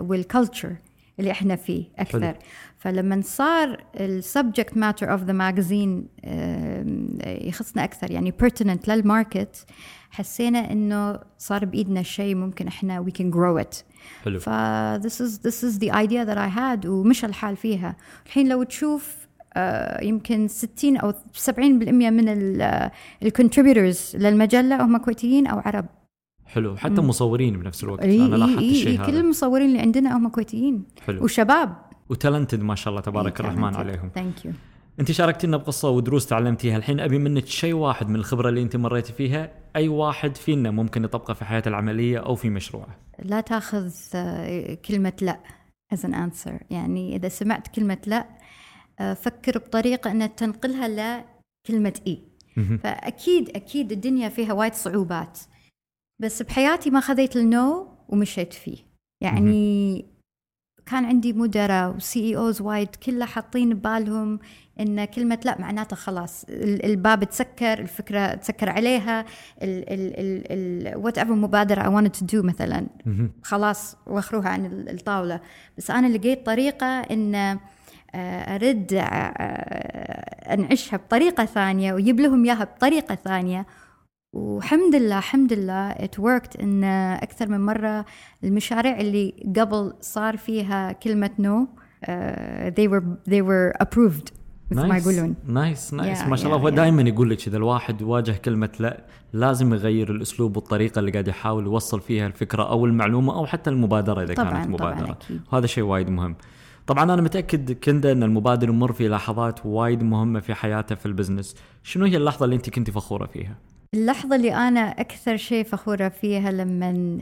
وال 0.00 0.17
culture 0.17 0.76
اللي 1.18 1.30
إحنا 1.30 1.56
فيه 1.56 1.84
أكثر. 1.98 2.20
حلو. 2.20 2.34
فلما 2.78 3.20
صار 3.24 3.84
ال 4.00 4.09
subject 4.09 4.76
matter 4.76 5.12
of 5.12 5.22
the 5.22 5.32
magazine 5.32 6.08
يخصنا 7.26 7.84
أكثر 7.84 8.10
يعني 8.10 8.34
pertinent 8.42 8.88
لل 8.88 9.07
market 9.07 9.66
حسينا 10.10 10.72
إنه 10.72 11.18
صار 11.38 11.64
بإيدنا 11.64 12.02
شيء 12.02 12.34
ممكن 12.34 12.66
إحنا 12.66 13.04
we 13.04 13.12
can 13.12 13.30
grow 13.34 13.64
it. 13.64 13.84
حلو. 14.24 14.38
ف 14.38 14.48
this 14.98 15.20
is 15.20 15.38
this 15.38 15.64
is 15.64 15.78
the 15.78 15.90
idea 15.90 16.24
that 16.26 16.38
I 16.38 16.58
had 16.58 16.86
ومشى 16.86 17.26
الحال 17.26 17.56
فيها. 17.56 17.96
الحين 18.26 18.48
لو 18.48 18.62
تشوف 18.62 19.20
Uh, 19.50 20.02
يمكن 20.02 20.48
60 20.48 20.96
أو 20.96 21.12
70% 21.12 21.58
من 21.58 22.28
ال 23.22 23.29
contributors 23.29 24.16
للمجلة 24.16 24.84
هم 24.84 24.96
كويتيين 24.96 25.46
أو 25.46 25.58
عرب. 25.58 25.86
حلو. 26.46 26.76
حتى 26.76 27.00
مصورين 27.00 27.58
بنفس 27.58 27.84
الوقت. 27.84 28.00
إيه 28.00 28.26
أنا 28.26 28.36
لاحظت 28.36 28.58
إيه 28.58 28.70
الشيء 28.70 28.98
هذا. 28.98 29.06
كل 29.06 29.16
المصورين 29.16 29.66
اللي 29.66 29.78
عندنا 29.78 30.16
هم 30.16 30.28
كويتيين 30.28 30.84
حلو. 31.06 31.24
وشباب. 31.24 31.76
و 32.08 32.14
talented 32.14 32.62
ما 32.62 32.74
شاء 32.74 32.90
الله 32.90 33.00
تبارك 33.00 33.40
إيه 33.40 33.46
الرحمن 33.46 33.74
عليهم. 33.74 34.10
thank 34.14 34.44
you 34.44 34.52
انت 35.00 35.12
شاركتينا 35.12 35.56
بقصة 35.56 35.90
ودروس 35.90 36.26
تعلمتيها. 36.26 36.76
الحين 36.76 37.00
أبي 37.00 37.18
منك 37.18 37.46
شيء 37.46 37.74
واحد 37.74 38.08
من 38.08 38.16
الخبرة 38.16 38.48
اللي 38.48 38.62
أنت 38.62 38.76
مريتي 38.76 39.12
فيها. 39.12 39.50
أي 39.76 39.88
واحد 39.88 40.36
فينا 40.36 40.70
ممكن 40.70 41.04
يطبقه 41.04 41.34
في 41.34 41.44
حياته 41.44 41.68
العملية 41.68 42.18
أو 42.18 42.34
في 42.34 42.50
مشروعه. 42.50 42.98
لا 43.18 43.40
تأخذ 43.40 43.92
آه، 44.14 44.74
كلمة 44.74 45.12
لا 45.22 45.40
as 45.94 45.98
an 45.98 46.12
answer. 46.12 46.52
يعني 46.70 47.16
إذا 47.16 47.28
سمعت 47.28 47.68
كلمة 47.68 47.98
لا 48.06 48.26
آه، 49.00 49.14
فكر 49.14 49.58
بطريقة 49.58 50.10
أن 50.10 50.34
تنقلها 50.36 50.88
لكلمه 50.88 52.00
إي. 52.06 52.30
فأكيد 52.82 53.48
أكيد 53.48 53.92
الدنيا 53.92 54.28
فيها 54.28 54.52
وايد 54.52 54.74
صعوبات 54.74 55.38
بس 56.22 56.42
بحياتي 56.42 56.90
ما 56.90 57.00
خذيت 57.00 57.36
ال 57.36 57.53
no 57.53 57.88
ومشيت 58.08 58.52
فيه. 58.52 58.76
يعني 59.22 60.04
كان 60.86 61.04
عندي 61.04 61.32
مدراء 61.32 61.96
و 61.96 62.20
CEOs 62.20 62.60
وايد 62.60 62.88
كله 63.06 63.24
حاطين 63.24 63.74
ببالهم 63.74 64.38
إن 64.80 65.04
كلمة 65.04 65.38
لا 65.44 65.60
معناته 65.60 65.96
خلاص 65.96 66.44
الباب 66.84 67.24
تسكر 67.24 67.78
الفكرة 67.78 68.34
تسكر 68.34 68.70
عليها 68.70 69.24
whatever 70.96 71.32
مبادرة 71.34 71.82
I 71.82 72.08
wanted 72.08 72.10
to 72.10 72.26
do 72.26 72.42
مثلا. 72.42 72.86
خلاص 73.42 73.96
وخروها 74.06 74.48
عن 74.48 74.66
الطاولة. 74.66 75.40
بس 75.78 75.90
أنا 75.90 76.06
لقيت 76.06 76.46
طريقة 76.46 76.86
إن 77.00 77.58
آه، 78.14 78.54
أرد 78.54 78.92
آه، 78.94 80.54
أنعشها 80.54 80.96
بطريقة 80.96 81.44
ثانية 81.44 81.92
ويجيب 81.92 82.20
لهم 82.20 82.44
إياها 82.44 82.64
بطريقة 82.64 83.14
ثانية 83.14 83.66
وحمد 84.32 84.94
لله 84.94 85.20
حمد 85.20 85.52
لله 85.52 85.92
it 85.92 86.18
worked 86.20 86.60
إن 86.62 86.84
أكثر 87.14 87.48
من 87.48 87.60
مرة 87.66 88.04
المشاريع 88.44 89.00
اللي 89.00 89.34
قبل 89.56 89.92
صار 90.00 90.36
فيها 90.36 90.92
كلمة 90.92 91.30
no 91.38 91.64
no, 91.64 91.68
uh, 91.68 92.10
they 92.70 92.88
were 92.88 93.04
they 93.30 93.42
were 93.42 93.86
approved 93.86 94.32
مثل 94.70 94.86
ما 94.86 94.96
يقولون. 94.96 95.34
nice 95.46 95.94
nice 95.94 96.22
ما 96.22 96.36
شاء 96.36 96.46
الله 96.46 96.58
هو 96.58 96.68
دائما 96.68 97.02
يقول 97.02 97.30
لك 97.30 97.48
إذا 97.48 97.56
الواحد 97.56 98.00
يواجه 98.00 98.32
كلمة 98.32 98.70
لا 98.80 99.04
لازم 99.32 99.74
يغير 99.74 100.10
الأسلوب 100.10 100.56
والطريقة 100.56 100.98
اللي 100.98 101.10
قاعد 101.10 101.28
يحاول 101.28 101.64
يوصل 101.64 102.00
فيها 102.00 102.26
الفكرة 102.26 102.68
أو 102.70 102.86
المعلومة 102.86 103.34
أو 103.34 103.46
حتى 103.46 103.70
المبادرة 103.70 104.22
إذا 104.22 104.34
طبعًا 104.34 104.50
كانت 104.50 104.68
مبادرة. 104.68 105.04
طبعًا 105.04 105.10
أكيد. 105.12 105.40
هذا 105.52 105.66
شيء 105.66 105.84
وايد 105.84 106.10
مهم. 106.10 106.36
طبعا 106.86 107.04
أنا 107.04 107.22
متأكد 107.22 107.72
كندا 107.72 108.12
إن 108.12 108.22
المبادر 108.22 108.68
يمر 108.68 108.92
في 108.92 109.08
لحظات 109.08 109.66
وايد 109.66 110.02
مهمة 110.02 110.40
في 110.40 110.54
حياته 110.54 110.94
في 110.94 111.06
ال 111.06 111.11
business. 111.11 111.56
شنو 111.82 112.04
هي 112.04 112.16
اللحظة 112.16 112.44
اللي 112.44 112.56
أنت 112.56 112.70
كنتي 112.70 112.92
فخورة 112.92 113.26
فيها؟ 113.26 113.56
اللحظة 113.94 114.36
اللي 114.36 114.54
أنا 114.54 114.80
أكثر 114.80 115.36
شيء 115.36 115.64
فخورة 115.64 116.08
فيها 116.08 116.50
لما 116.50 117.18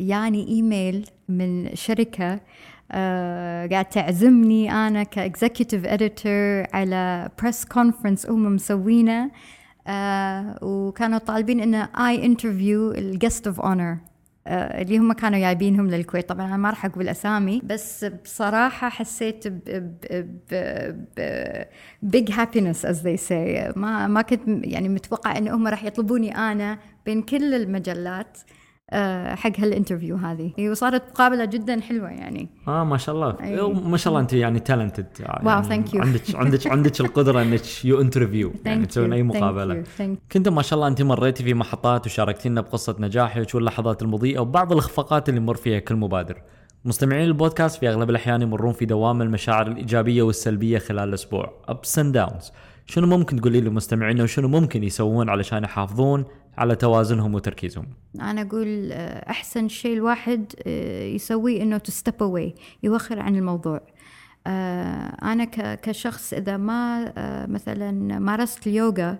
يعني 0.00 0.48
إيميل 0.48 1.06
من 1.28 1.74
شركة 1.74 2.40
آه، 2.92 3.66
قاعد 3.66 3.84
تعزمني 3.84 4.72
أنا 4.72 5.02
ك 5.02 5.10
executive 5.10 5.86
editor 5.86 6.66
على 6.72 7.28
press 7.42 7.64
conference 7.64 8.26
هم 8.26 8.54
مسوينه 8.54 9.30
آه، 9.86 10.58
وكانوا 10.62 11.18
طالبين 11.18 11.60
إنه 11.60 11.88
I 12.08 12.26
interview 12.26 12.92
ال 12.92 13.01
guest 13.01 13.46
of 13.46 13.60
honor 13.60 13.96
اللي 14.46 14.98
هم 14.98 15.12
كانوا 15.12 15.38
جايبينهم 15.38 15.86
للكويت. 15.90 16.28
طبعا 16.28 16.46
أنا 16.46 16.56
ما 16.56 16.70
راح 16.70 16.84
أقول 16.84 17.08
أسامي 17.08 17.60
بس 17.64 18.04
بصراحة 18.04 18.88
حسيت 18.88 19.48
big 22.02 22.30
happiness 22.32 22.86
as 22.86 23.06
the 23.06 23.72
ما 23.76 24.06
ما 24.06 24.22
كنت 24.22 24.42
يعني 24.46 24.88
متوقع 24.88 25.38
إن 25.38 25.48
هم 25.48 25.68
راح 25.68 25.84
يطلبوني 25.84 26.36
أنا 26.36 26.78
بين 27.06 27.22
كل 27.22 27.54
المجلات. 27.54 28.38
آه، 28.38 28.59
حق 29.34 29.60
هال 29.60 29.70
interview 29.70 30.16
هذه. 30.16 30.70
وصارت 30.70 31.02
مقابلة 31.10 31.44
جدا 31.44 31.80
حلوة 31.80 32.08
يعني. 32.08 32.48
آه 32.68 32.84
ما 32.84 32.96
شاء 32.96 33.14
الله. 33.14 33.36
أي. 33.40 33.72
ما 33.72 33.96
شاء 33.96 34.10
الله 34.10 34.20
أنت 34.20 34.32
يعني 34.32 34.60
talented 34.60 35.06
يعني 35.20 35.46
wow 35.46 35.62
thank 35.62 35.94
you 35.94 36.02
عندك 36.02 36.34
عندك 36.34 36.66
عندك 36.66 37.00
القدرة 37.00 37.42
إنك 37.42 37.84
you 37.84 38.00
interview 38.00 38.52
يعني 38.64 38.86
تسوين 38.86 39.12
أي 39.12 39.22
مقابلة. 39.22 39.84
كنت 40.32 40.48
ما 40.48 40.62
شاء 40.62 40.76
الله 40.76 40.88
أنت 40.88 41.02
مريتي 41.02 41.44
في 41.44 41.54
محطات 41.54 42.06
وشاركتينا 42.06 42.60
بقصة 42.60 42.96
نجاحك 42.98 43.54
واللحظات 43.54 44.02
المضيئة 44.02 44.38
وبعض 44.38 44.72
الإخفاقات 44.72 45.28
اللي 45.28 45.40
مر 45.40 45.54
فيها 45.54 45.78
كل 45.78 45.96
مبادر. 45.96 46.42
مستمعين 46.84 47.24
البودكاست 47.24 47.80
في 47.80 47.88
أغلب 47.88 48.10
الأحيان 48.10 48.42
يمرون 48.42 48.72
في 48.72 48.84
دوام 48.84 49.22
المشاعر 49.22 49.66
الإيجابية 49.66 50.22
والسلبية 50.22 50.78
خلال 50.78 51.08
الأسبوع. 51.08 51.52
ups 51.68 51.98
and 51.98 52.14
downs 52.14 52.52
شنو 52.90 53.06
ممكن 53.06 53.40
تقولي 53.40 53.60
لمستمعينا 53.60 54.22
وشنو 54.22 54.48
ممكن 54.48 54.84
يسوون 54.84 55.28
علشان 55.28 55.64
يحافظون 55.64 56.24
على 56.58 56.76
توازنهم 56.76 57.34
وتركيزهم؟ 57.34 57.86
أنا 58.20 58.42
أقول 58.42 58.92
آه، 58.92 59.30
أحسن 59.30 59.68
شيء 59.68 59.92
الواحد 59.92 60.52
آه، 60.66 61.04
يسويه 61.04 61.62
إنه 61.62 61.78
to 61.78 61.92
step 61.92 62.22
away 62.22 62.54
يوخر 62.82 63.20
عن 63.20 63.36
الموضوع. 63.36 63.80
آه، 64.46 65.16
أنا 65.22 65.44
كشخص 65.74 66.32
إذا 66.32 66.56
ما 66.56 67.12
مثلا 67.46 68.18
مارست 68.18 68.66
اليوغا 68.66 69.18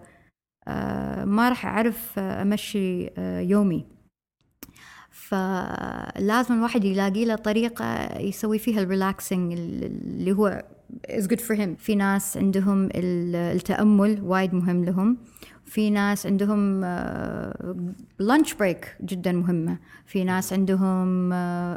ما 1.25 1.49
راح 1.49 1.67
أعرف 1.67 2.19
أمشي 2.19 3.11
يومي. 3.51 3.87
فلازم 5.11 6.55
الواحد 6.55 6.85
يلاقي 6.85 7.25
له 7.25 7.35
طريقة 7.35 8.19
يسوي 8.19 8.59
فيها 8.59 8.83
ال 8.83 8.91
relaxing 8.91 9.53
اللي 9.53 10.33
هو 10.33 10.63
is 11.09 11.27
good 11.27 11.41
for 11.41 11.55
him. 11.57 11.77
في 11.79 11.95
ناس 11.95 12.37
عندهم 12.37 12.89
التأمل 12.95 14.21
وايد 14.23 14.55
مهم 14.55 14.85
لهم. 14.85 15.19
في 15.65 15.91
ناس 15.91 16.27
عندهم 16.27 16.81
lunch 18.19 18.53
آه، 18.53 18.57
break 18.59 18.97
جدا 19.03 19.33
مهمة. 19.33 19.79
في 20.07 20.25
ناس 20.25 20.53
عندهم 20.53 21.35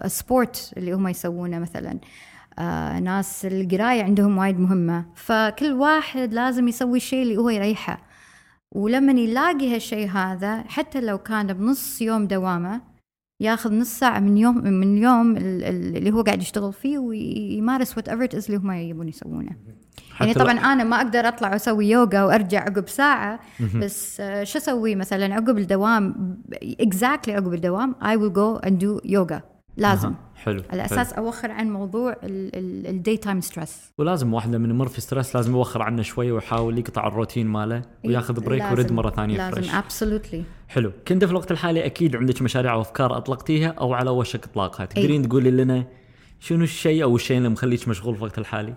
sport 0.08 0.72
آه، 0.76 0.80
اللي 0.80 0.94
هم 0.94 1.08
يسوونه 1.08 1.60
مثلا. 1.60 2.00
آه، 2.60 3.00
ناس 3.00 3.46
القراية 3.46 4.04
عندهم 4.04 4.38
وايد 4.38 4.60
مهمة. 4.60 5.06
فكل 5.16 5.72
واحد 5.72 6.34
لازم 6.34 6.68
يسوي 6.68 6.98
الشيء 6.98 7.24
اللي 7.24 7.38
هو 7.38 7.50
يريحه. 7.50 8.14
ولما 8.72 9.12
يلاقي 9.12 9.76
هالشيء 9.76 10.10
هذا 10.10 10.62
حتى 10.62 11.02
لو 11.02 11.18
كان 11.18 11.54
بنص 11.54 12.02
يوم 12.02 12.28
دوامة 12.28 12.93
ياخذ 13.40 13.74
نص 13.74 14.00
ساعة 14.00 14.20
من 14.20 14.38
يوم 14.38 14.64
من 14.64 14.98
اليوم 14.98 15.38
اللي 15.38 16.12
هو 16.12 16.22
قاعد 16.22 16.42
يشتغل 16.42 16.74
فيه 16.74 16.98
ويمارس 16.98 17.98
whatever 17.98 18.40
اللي 18.48 18.58
هم 18.58 18.72
يبون 18.72 19.08
يسوونه. 19.08 19.52
يعني 20.20 20.34
طبعا 20.34 20.52
أنا 20.52 20.84
ما 20.84 20.96
أقدر 20.98 21.28
أطلع 21.28 21.52
وأسوي 21.52 21.90
يوغا 21.90 22.24
وأرجع 22.24 22.60
عقب 22.60 22.90
ساعة 22.90 23.40
بس 23.76 24.22
شو 24.44 24.58
أسوي؟ 24.58 24.96
مثلا 24.96 25.36
عقب 25.36 25.58
الدوام 25.58 26.38
exactly 26.80 27.34
عقب 27.34 27.54
الدوام 27.54 27.96
I 28.06 28.16
will 28.16 28.34
go 28.34 28.56
and 28.56 28.80
do 28.80 29.00
yoga 29.06 29.42
لازم. 29.78 30.14
حلو 30.46 30.64
على 30.70 30.86
أساس 30.86 31.14
حلو. 31.14 31.26
أوخر 31.26 31.52
عن 31.52 31.70
موضوع 31.70 32.16
ال 32.24 33.18
daytime 33.18 33.42
stress 33.42 33.92
ولازم 33.98 34.34
واحد 34.34 34.56
لما 34.56 34.68
يمر 34.68 34.88
في 34.88 35.02
stress 35.02 35.36
لازم 35.36 35.52
يوخر 35.52 35.82
عنه 35.82 36.02
شوي 36.02 36.32
ويحاول 36.32 36.78
يقطع 36.78 37.08
الروتين 37.08 37.48
ماله 37.48 37.82
وياخذ 38.06 38.40
break 38.40 38.64
ويرد 38.64 38.92
مرة 38.92 39.10
ثانية 39.10 39.38
لازم 39.38 39.56
fresh. 39.56 39.74
absolutely 39.74 40.44
حلو. 40.68 40.92
كنت 41.08 41.26
في 41.26 41.32
الوقت 41.32 41.52
الحالي 41.52 41.86
أكيد 41.86 42.16
عندك 42.16 42.42
مشاريع 42.42 42.74
وأفكار 42.74 43.18
أطلقتيها 43.18 43.68
أو 43.68 43.94
على 43.94 44.10
وشك 44.10 44.46
إطلاقها. 44.46 44.86
تقدرين 44.86 45.30
تقولي 45.30 45.52
لنا 45.52 45.88
شنو 46.40 46.64
الشيء 46.64 47.04
أو 47.04 47.16
الشيء 47.16 47.38
اللي 47.38 47.50
مخليك 47.50 47.88
مشغول 47.88 48.16
في 48.16 48.22
الوقت 48.22 48.40
الحالي؟ 48.40 48.74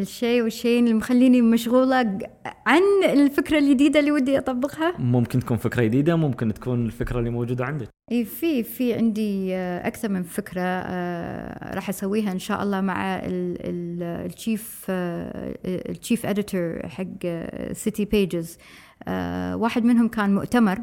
الشيء 0.00 0.42
والشيء 0.42 0.80
اللي 0.80 0.94
مخليني 0.94 1.42
مشغولة 1.42 2.18
عن 2.66 2.82
الفكرة 3.04 3.58
الجديدة 3.58 4.00
اللي 4.00 4.10
ودي 4.12 4.38
أطبقها. 4.38 4.94
ممكن 4.98 5.40
تكون 5.40 5.56
فكرة 5.56 5.82
جديدة 5.84 6.16
ممكن 6.16 6.54
تكون 6.54 6.86
الفكرة 6.86 7.18
اللي 7.18 7.30
موجودة 7.30 7.64
عندك. 7.64 7.88
إي 8.12 8.24
في 8.24 8.62
في 8.62 8.94
عندي 8.94 9.54
آه، 9.54 9.86
أكثر 9.86 10.08
من 10.08 10.22
فكرة 10.22 10.60
آه، 10.62 11.74
راح 11.74 11.88
أسويها 11.88 12.32
إن 12.32 12.38
شاء 12.38 12.62
الله 12.62 12.80
مع 12.80 13.16
ال- 13.16 13.56
ال- 13.60 14.26
ال 14.32 14.41
chief 14.41 14.86
آه، 14.90 15.54
ال 15.66 15.76
chief 15.76 16.26
editor 16.26 16.88
حق 16.88 17.26
City 17.72 18.04
Pages 18.04 18.58
واحد 19.54 19.84
منهم 19.84 20.08
كان 20.08 20.34
مؤتمر. 20.34 20.78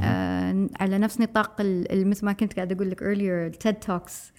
آه، 0.00 0.68
على 0.80 0.98
نفس 0.98 1.20
نطاق 1.20 1.60
مثل 1.92 2.26
ما 2.26 2.32
كنت 2.32 2.54
قاعدة 2.54 2.76
أقول 2.76 2.90
لك 2.90 3.00
earlier 3.00 3.54
ال 3.54 3.59
TED 3.59 3.74
Talks. 3.74 4.32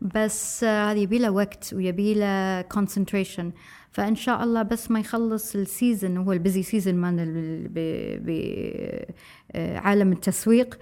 بس 0.00 0.64
آه، 0.64 0.92
هذه 0.92 0.98
يبي 0.98 1.18
له 1.18 1.30
وقت 1.30 1.74
ويبي 1.74 2.14
له 2.14 2.62
concentration. 2.62 3.44
فإن 3.90 4.14
شاء 4.14 4.44
الله 4.44 4.62
بس 4.62 4.90
ما 4.90 5.00
يخلص 5.00 5.56
ال 5.56 5.65
season 5.65 6.16
هو 6.16 6.32
ال 6.32 6.38
busy 6.38 6.62
season 6.62 6.94
مال 6.94 7.68
بعالم 9.54 10.12
التسويق. 10.12 10.78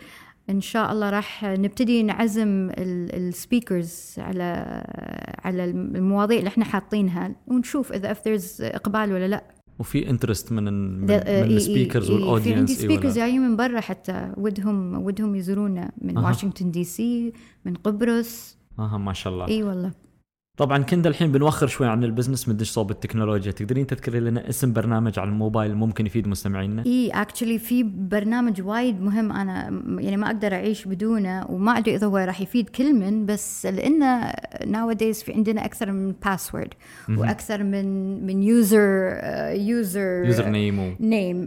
إن 0.51 0.61
شاء 0.61 0.93
الله 0.93 1.11
راح 1.11 1.45
نبتدي 1.45 2.03
نعزم 2.03 2.71
ال 2.79 2.94
speakers 2.94 4.15
على 4.19 4.83
على 5.45 5.65
المواضيع 5.65 6.39
اللي 6.39 6.49
إحنا 6.49 6.65
حاطينها 6.65 7.35
ونشوف 7.47 7.93
اذا 7.93 8.15
if 8.15 8.17
there's 8.17 8.61
إقبال 8.61 9.13
ولا 9.13 9.29
لا. 9.29 9.45
وفي 9.79 10.11
interest 10.11 10.53
من 10.53 10.65
من, 11.01 11.09
إي- 11.09 11.13
ال 11.29 11.38
speakers 11.38 12.11
إي، 12.11 12.17
في 12.17 12.23
عندي 12.23 12.25
وال 12.33 12.41
audience 12.41 12.71
speakers؟ 12.71 13.17
جايين 13.19 13.41
من 13.41 13.57
برا 13.57 13.81
حتى 13.81 14.33
ودهم 14.37 15.05
ودهم 15.07 15.35
يزورونا 15.35 15.93
من. 16.03 16.19
واشنطن 16.19 16.71
دي 16.71 16.85
سي 16.85 17.33
من 17.65 17.75
قبرص 17.75 18.57
أها 18.79 18.99
ما 18.99 19.13
شاء 19.13 19.33
الله 19.33 19.49
إي 19.49 19.63
والله 19.63 19.93
طبعا 20.57 20.83
كندا 20.83 21.09
الحين 21.11 21.33
بنوخر 21.33 21.67
شوي 21.67 21.87
عن 21.87 22.05
ال 22.05 22.10
business 22.10 22.49
مندش 22.49 22.71
صوب 22.71 22.91
التكنولوجيا. 22.91 23.53
تقدرين 23.53 23.87
تذكري 23.87 24.21
لنا 24.21 24.49
اسم 24.49 24.73
برنامج 24.73 25.19
على 25.19 25.31
الموبايل 25.31 25.75
ممكن 25.75 26.07
يفيد 26.07 26.29
مستمعينا؟ 26.29 26.87
إي 26.87 27.11
actually 27.11 27.59
في 27.59 27.83
برنامج 27.83 28.63
وايد 28.63 29.03
مهم 29.03 29.33
أنا 29.33 29.83
يعني 30.01 30.17
ما 30.17 30.27
أقدر 30.27 30.53
أعيش 30.53 30.85
بدونه 30.85 31.47
وما 31.51 31.79
أدري 31.79 31.95
إذا 31.95 32.07
هو 32.07 32.17
راح 32.17 32.41
يفيد 32.41 32.69
كل 32.69 32.95
من 32.95 33.27
بس 33.27 33.67
لأنه 33.67 34.33
nowadays 34.61 35.25
في 35.25 35.33
عندنا 35.33 35.65
أكثر 35.65 35.93
من 35.93 36.13
password 36.13 36.75
وأكثر 37.09 37.63
من 37.63 37.87
من 38.27 38.43
user 38.43 39.19
user 39.53 40.25
username. 40.25 40.97
name 41.01 41.47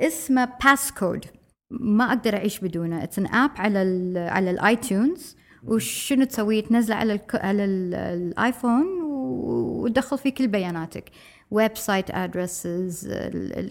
اسمه 0.00 0.48
Passcode 0.64 1.24
ما 1.70 2.04
أقدر 2.04 2.36
أعيش 2.36 2.60
بدونه. 2.60 3.02
it's 3.02 3.18
an 3.18 3.26
app 3.26 3.50
على 3.56 3.82
ال 3.82 4.18
على 4.18 4.50
ال 4.50 4.62
iTunes 4.62 5.35
وشنو 5.66 6.24
تسوي؟ 6.24 6.62
تنزله 6.62 6.94
على 6.96 7.12
الك... 7.12 7.34
على 7.34 7.64
ال- 7.64 7.94
الآيفون 7.94 8.86
وتدخل 9.02 10.18
فيه 10.18 10.34
كل 10.34 10.48
بياناتك. 10.48 11.04
website 11.50 12.10
addresses 12.10 13.12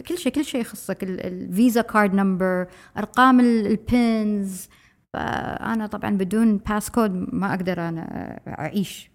كل 0.08 0.18
شيء 0.18 0.32
كل 0.32 0.46
شيء 0.46 0.62
يخصك. 0.62 1.04
ال 1.04 1.19
Visa 1.19 1.82
card 1.82 2.14
number 2.14 2.68
أرقام 2.98 3.40
ال 3.40 3.61
PINs. 3.61 4.68
فأنا 5.14 5.88
طبعا 5.88 6.10
بدون 6.10 6.58
Passcode 6.58 7.12
ما 7.34 7.54
أقدر 7.54 7.90
أنا 7.90 8.40
أعيش. 8.48 9.12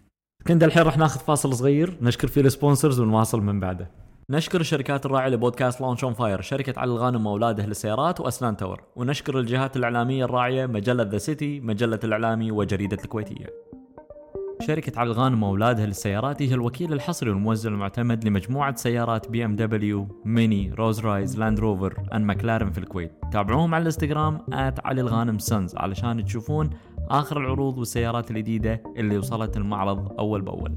كندة 0.47 0.65
الحين 0.65 0.83
راح 0.83 0.97
ناخذ 0.97 1.19
فاصل 1.19 1.53
صغير. 1.53 1.97
نشكر 2.01 2.27
فيه 2.27 2.41
ال 2.41 2.47
sponsors 2.47 2.99
ونواصل 2.99 3.41
من 3.41 3.59
بعده. 3.59 3.91
نشكر 4.31 4.61
الشركات 4.61 5.05
الراعية 5.05 5.29
لبودكاست 5.29 5.81
Launch 5.81 6.03
on 6.03 6.13
Fire 6.13 6.41
شركة 6.41 6.79
علي 6.79 6.91
الغانم 6.91 7.27
وأولاده 7.27 7.65
للسيارات 7.65 8.19
وأسنان 8.19 8.57
تاور 8.57 8.81
ونشكر 8.95 9.39
الجهات 9.39 9.77
الإعلامية 9.77 10.25
الراعية 10.25 10.65
مجلة 10.65 11.03
The 11.03 11.17
City 11.17 11.59
مجلة 11.59 11.99
الإعلامي 12.03 12.51
وجريدة 12.51 12.97
الكويتية 13.03 13.45
شركة 14.61 14.99
علي 14.99 15.11
الغانم 15.11 15.43
واولادها 15.43 15.85
للسيارات 15.85 16.41
هي 16.41 16.53
الوكيل 16.53 16.93
الحصري 16.93 17.29
والموزع 17.29 17.69
المعتمد 17.69 18.23
لمجموعة 18.23 18.75
سيارات 18.75 19.29
بي 19.29 19.45
إم 19.45 19.55
دبليو، 19.55 20.21
ميني، 20.25 20.73
رولز 20.73 20.99
رويس، 20.99 21.39
لاند 21.39 21.59
روفر، 21.59 22.03
and 22.13 22.21
ماكلارن 22.21 22.71
في 22.71 22.77
الكويت. 22.77 23.11
تابعوهم 23.31 23.75
على 23.75 23.81
الإنستغرام 23.81 24.39
علي 24.85 25.01
الغانم 25.01 25.39
Sons 25.39 25.75
علشان 25.75 26.25
تشوفون 26.25 26.69
آخر 27.09 27.37
العروض 27.39 27.77
والسيارات 27.77 28.31
الجديدة 28.31 28.83
اللي 28.97 29.17
وصلت 29.17 29.57
المعرض 29.57 30.19
أول 30.19 30.41
بأول. 30.41 30.75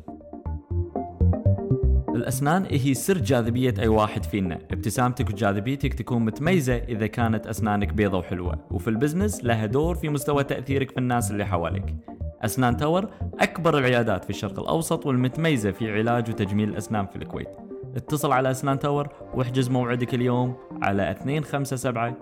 الأسنان 2.14 2.66
هي 2.70 2.94
سر 2.94 3.18
جاذبية 3.18 3.74
أي 3.78 3.88
واحد 3.88 4.24
فينا. 4.24 4.58
ابتسامتك 4.70 5.30
وجاذبيتك 5.30 5.94
تكون 5.94 6.24
متميزة 6.24 6.76
إذا 6.76 7.06
كانت 7.06 7.46
أسنانك 7.46 7.92
بيضة 7.92 8.18
وحلوة. 8.18 8.58
وفي 8.70 8.88
ال 8.88 8.94
business 8.94 9.44
لها 9.44 9.66
دور 9.66 9.94
في 9.94 10.08
مستوى 10.08 10.44
تأثيرك 10.44 10.90
في 10.90 10.98
الناس 10.98 11.30
اللي 11.30 11.46
حواليك. 11.46 11.94
أسنان 12.42 12.76
تاور 12.76 13.10
أكبر 13.40 13.78
العيادات 13.78 14.24
في 14.24 14.30
الشرق 14.30 14.60
الأوسط 14.60 15.06
والمتميزة 15.06 15.70
في 15.70 15.92
علاج 15.92 16.30
وتجميل 16.30 16.68
الأسنان 16.68 17.06
في 17.06 17.16
الكويت. 17.16 17.48
اتصل 17.96 18.32
على 18.32 18.50
أسنان 18.50 18.78
تاور 18.78 19.08
واحجز 19.34 19.68
موعدك 19.68 20.14
اليوم 20.14 20.56
على 20.82 21.16
257 21.26 22.14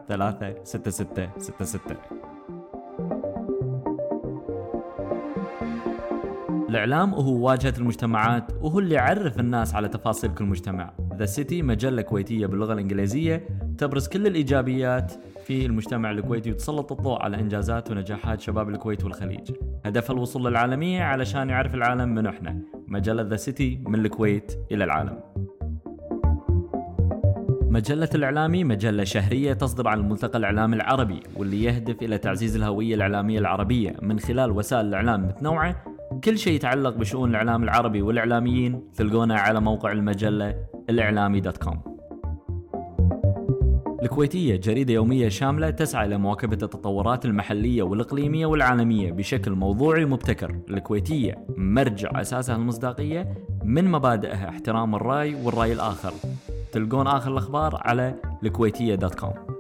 36666 0.64 2.21
الإعلام 6.72 7.14
هو 7.14 7.46
واجهة 7.46 7.74
المجتمعات 7.78 8.52
وهو 8.60 8.78
اللي 8.78 8.94
يعرف 8.94 9.40
الناس 9.40 9.74
على 9.74 9.88
تفاصيل 9.88 10.34
كل 10.34 10.44
مجتمع. 10.44 10.92
The 11.16 11.24
City 11.24 11.62
مجلة 11.62 12.02
كويتية 12.02 12.46
باللغة 12.46 12.72
الإنجليزية 12.72 13.48
تبرز 13.78 14.08
كل 14.08 14.26
الإيجابيات 14.26 15.12
في 15.44 15.66
المجتمع 15.66 16.10
الكويتي 16.10 16.50
وتسلط 16.50 16.92
الضوء 16.92 17.22
على 17.22 17.40
إنجازات 17.40 17.90
ونجاحات 17.90 18.40
شباب 18.40 18.68
الكويت 18.68 19.04
والخليج. 19.04 19.50
هدفها 19.84 20.14
الوصول 20.14 20.44
للعالمية 20.44 21.02
علشان 21.02 21.50
يعرف 21.50 21.74
العالم 21.74 22.08
من 22.08 22.26
إحنا. 22.26 22.58
مجلة 22.88 23.22
The 23.22 23.36
City 23.36 23.80
من 23.86 23.94
الكويت 23.94 24.58
إلى 24.72 24.84
العالم. 24.84 25.20
مجلة 27.62 28.10
الإعلامي 28.14 28.64
مجلة 28.64 29.04
شهرية 29.04 29.52
تصدر 29.52 29.88
عن 29.88 29.98
الملتقى 29.98 30.38
الإعلامي 30.38 30.76
العربي 30.76 31.20
واللي 31.36 31.62
يهدف 31.64 32.02
إلى 32.02 32.18
تعزيز 32.18 32.56
الهوية 32.56 32.94
الإعلامية 32.94 33.38
العربية 33.38 33.96
من 34.02 34.18
خلال 34.18 34.50
وسائل 34.50 34.86
الإعلام 34.86 35.26
متنوعة 35.26 35.91
كل 36.24 36.38
شيء 36.38 36.52
يتعلق 36.52 36.96
بشؤون 36.96 37.30
الإعلام 37.30 37.62
العربي 37.64 38.02
والإعلاميين 38.02 38.82
تلقونه 38.96 39.34
على 39.34 39.60
موقع 39.60 39.92
المجلة 39.92 40.54
الإعلامي 40.90 41.40
دوت 41.40 41.56
كوم. 41.56 41.80
الكويتية 44.02 44.56
جريدة 44.56 44.94
يومية 44.94 45.28
شاملة 45.28 45.70
تسعى 45.70 46.06
إلى 46.06 46.18
مواكبة 46.18 46.58
التطورات 46.62 47.24
المحلية 47.24 47.82
والإقليمية 47.82 48.46
والعالمية 48.46 49.12
بشكل 49.12 49.50
موضوعي 49.50 50.04
ومبتكر. 50.04 50.56
الكويتية 50.70 51.46
مرجع 51.56 52.20
أساسها 52.20 52.56
المصداقية 52.56 53.34
من 53.64 53.90
مبادئها 53.90 54.48
احترام 54.48 54.94
الرأي 54.94 55.34
والرأي 55.44 55.72
الآخر. 55.72 56.12
تلقون 56.72 57.06
آخر 57.06 57.32
الأخبار 57.32 57.80
على 57.84 58.14
الكويتية 58.42 58.94
dot 58.94 59.14
com. 59.14 59.51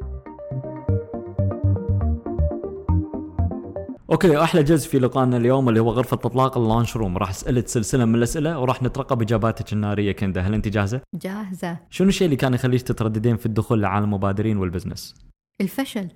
okay 4.12 4.42
أحلى 4.42 4.62
جزء 4.62 4.88
في 4.88 4.98
لقائنا 4.98 5.36
اليوم 5.36 5.68
اللي 5.68 5.80
هو 5.80 5.90
غرفة 5.90 6.14
إطلاق 6.14 6.58
ال 6.58 6.63
launch 6.63 6.96
room. 6.96 7.18
راح 7.18 7.30
أسألك 7.30 7.68
سلسلة 7.68 8.04
من 8.04 8.14
الأسئلة 8.14 8.58
وراح 8.58 8.82
نترقب 8.82 9.22
إجاباتك 9.22 9.72
النارية 9.72 10.12
كندة. 10.12 10.40
هل 10.40 10.54
أنت 10.54 10.68
جاهزة؟ 10.68 11.00
جاهزة. 11.14 11.78
شنو 11.90 12.08
الشيء 12.08 12.24
اللي 12.24 12.36
كان 12.36 12.54
يخليك 12.54 12.82
تترددين 12.82 13.36
في 13.36 13.46
الدخول 13.46 13.82
لعالم 13.82 14.04
المبادرين 14.04 14.56
وال 14.56 14.67
business؟ 14.67 15.14
الفشل. 15.60 16.08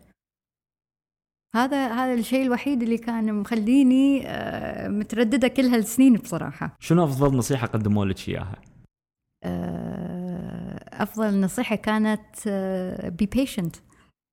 هذا 1.55 1.89
هذا 1.93 2.15
الشيء 2.15 2.43
الوحيد 2.43 2.83
اللي 2.83 2.99
كان 2.99 3.35
مخليني 3.35 4.23
آه، 4.27 4.89
مترددة 4.89 5.49
كل 5.49 5.63
هالسنين 5.63 6.15
بصراحة. 6.15 6.77
شنو 6.81 7.05
أفضل 7.05 7.37
نصيحة 7.37 7.67
قدموا 7.67 8.05
لك 8.05 8.29
إياها؟ 8.29 8.57
آه، 9.45 11.03
أفضل 11.03 11.41
نصيحة 11.41 11.77
كانت 11.77 12.49
be 13.19 13.27
patient 13.27 13.77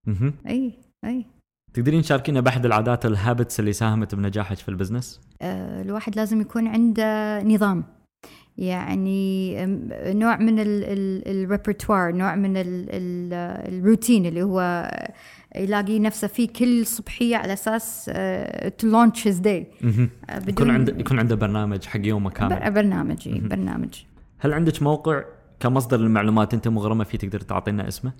مهم. 0.07 0.33
أي 0.47 0.79
أي. 1.05 1.25
تقدرين 1.73 2.01
تشاركينا 2.01 2.41
بأحد 2.41 2.65
العادات 2.65 3.05
ال 3.05 3.13
habits 3.13 3.59
اللي 3.59 3.73
ساهمت 3.73 4.15
بنجاحك 4.15 4.57
في 4.57 4.69
ال 4.69 4.74
business؟ 4.74 5.21
آه، 5.41 5.81
الواحد 5.81 6.15
لازم 6.15 6.41
يكون 6.41 6.67
عنده 6.67 7.39
نظام. 7.43 7.83
يعني 8.57 9.55
نوع 10.13 10.37
من 10.37 10.63
ال 11.23 11.29
repertoire 11.29 11.91
نوع 12.15 12.35
من 12.35 12.57
ال- 12.57 12.85
ال- 12.89 13.73
الروتين 13.73 14.25
اللي 14.25 14.43
هو 14.43 14.91
يلاقي 15.55 15.99
نفسه 15.99 16.27
فيه 16.27 16.47
كل 16.47 16.85
صبحية 16.85 17.35
على 17.37 17.53
أساس 17.53 18.05
to 18.77 18.87
launch 18.87 19.27
his 19.27 19.39
day 19.39 19.67
مهم. 19.81 20.09
يكون 20.47 20.69
عنده 20.71 20.93
يكون 20.99 21.19
عنده 21.19 21.35
برنامج 21.35 21.85
حق 21.85 21.99
يومه 22.03 22.29
كامل. 22.29 22.71
برنامج 22.71 23.29
برنامج. 23.29 23.93
هل 24.39 24.53
عندك 24.53 24.83
موقع 24.83 25.23
كمصدر 25.59 25.97
للمعلومات 25.97 26.53
أنت 26.53 26.67
مغرمة 26.67 27.03
فيه 27.03 27.17
تقدر 27.17 27.39
تعطينا 27.39 27.87
اسمه؟ 27.87 28.11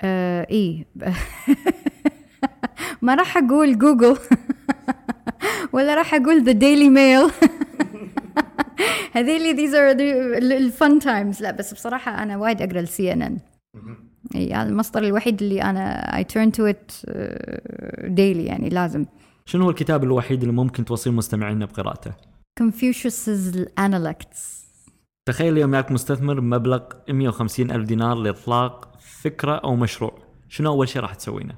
آه 0.00 0.46
إيه. 0.50 0.84
ما 3.02 3.14
راح 3.14 3.36
أقول 3.36 3.78
جوجل 3.78 4.18
ولا 5.72 5.94
راح 5.94 6.14
أقول 6.14 6.44
The 6.44 6.52
Daily 6.52 6.88
Mail 6.88 7.30
هذيلي 9.12 9.56
these 9.56 9.72
are 9.74 10.00
ال 10.52 10.63
fun 10.63 10.98
times 10.98 11.42
لا 11.42 11.50
بس 11.50 11.74
بصراحة 11.74 12.22
أنا 12.22 12.36
وايد 12.36 12.62
أقرأ 12.62 12.80
ال 12.80 13.12
CNN 13.12 13.38
إي 14.34 14.62
المصدر 14.62 15.02
الوحيد 15.02 15.42
اللي 15.42 15.62
أنا 15.62 16.02
I 16.22 16.24
turn 16.24 16.50
to 16.50 16.72
it 16.72 17.10
ديلي 18.04 18.44
يعني 18.44 18.68
لازم. 18.68 19.06
شنو 19.46 19.64
هو 19.64 19.70
الكتاب 19.70 20.04
الوحيد 20.04 20.40
اللي 20.40 20.54
ممكن 20.54 20.84
توصي 20.84 21.10
مستمعينا 21.10 21.66
بقراءته؟ 21.66 22.12
Confucius's 22.60 23.56
Analects. 23.80 24.40
تخيل 25.28 25.52
اليوم 25.52 25.70
معك 25.70 25.92
مستثمر 25.92 26.40
بمبلغ 26.40 26.82
150 27.08 27.70
ألف 27.70 27.86
دينار 27.86 28.14
لإطلاق 28.16 28.98
فكرة 29.00 29.54
أو 29.54 29.76
مشروع. 29.76 30.18
شنو 30.48 30.70
أول 30.70 30.88
شيء 30.88 31.02
راح 31.02 31.14
تسوينه؟ 31.14 31.54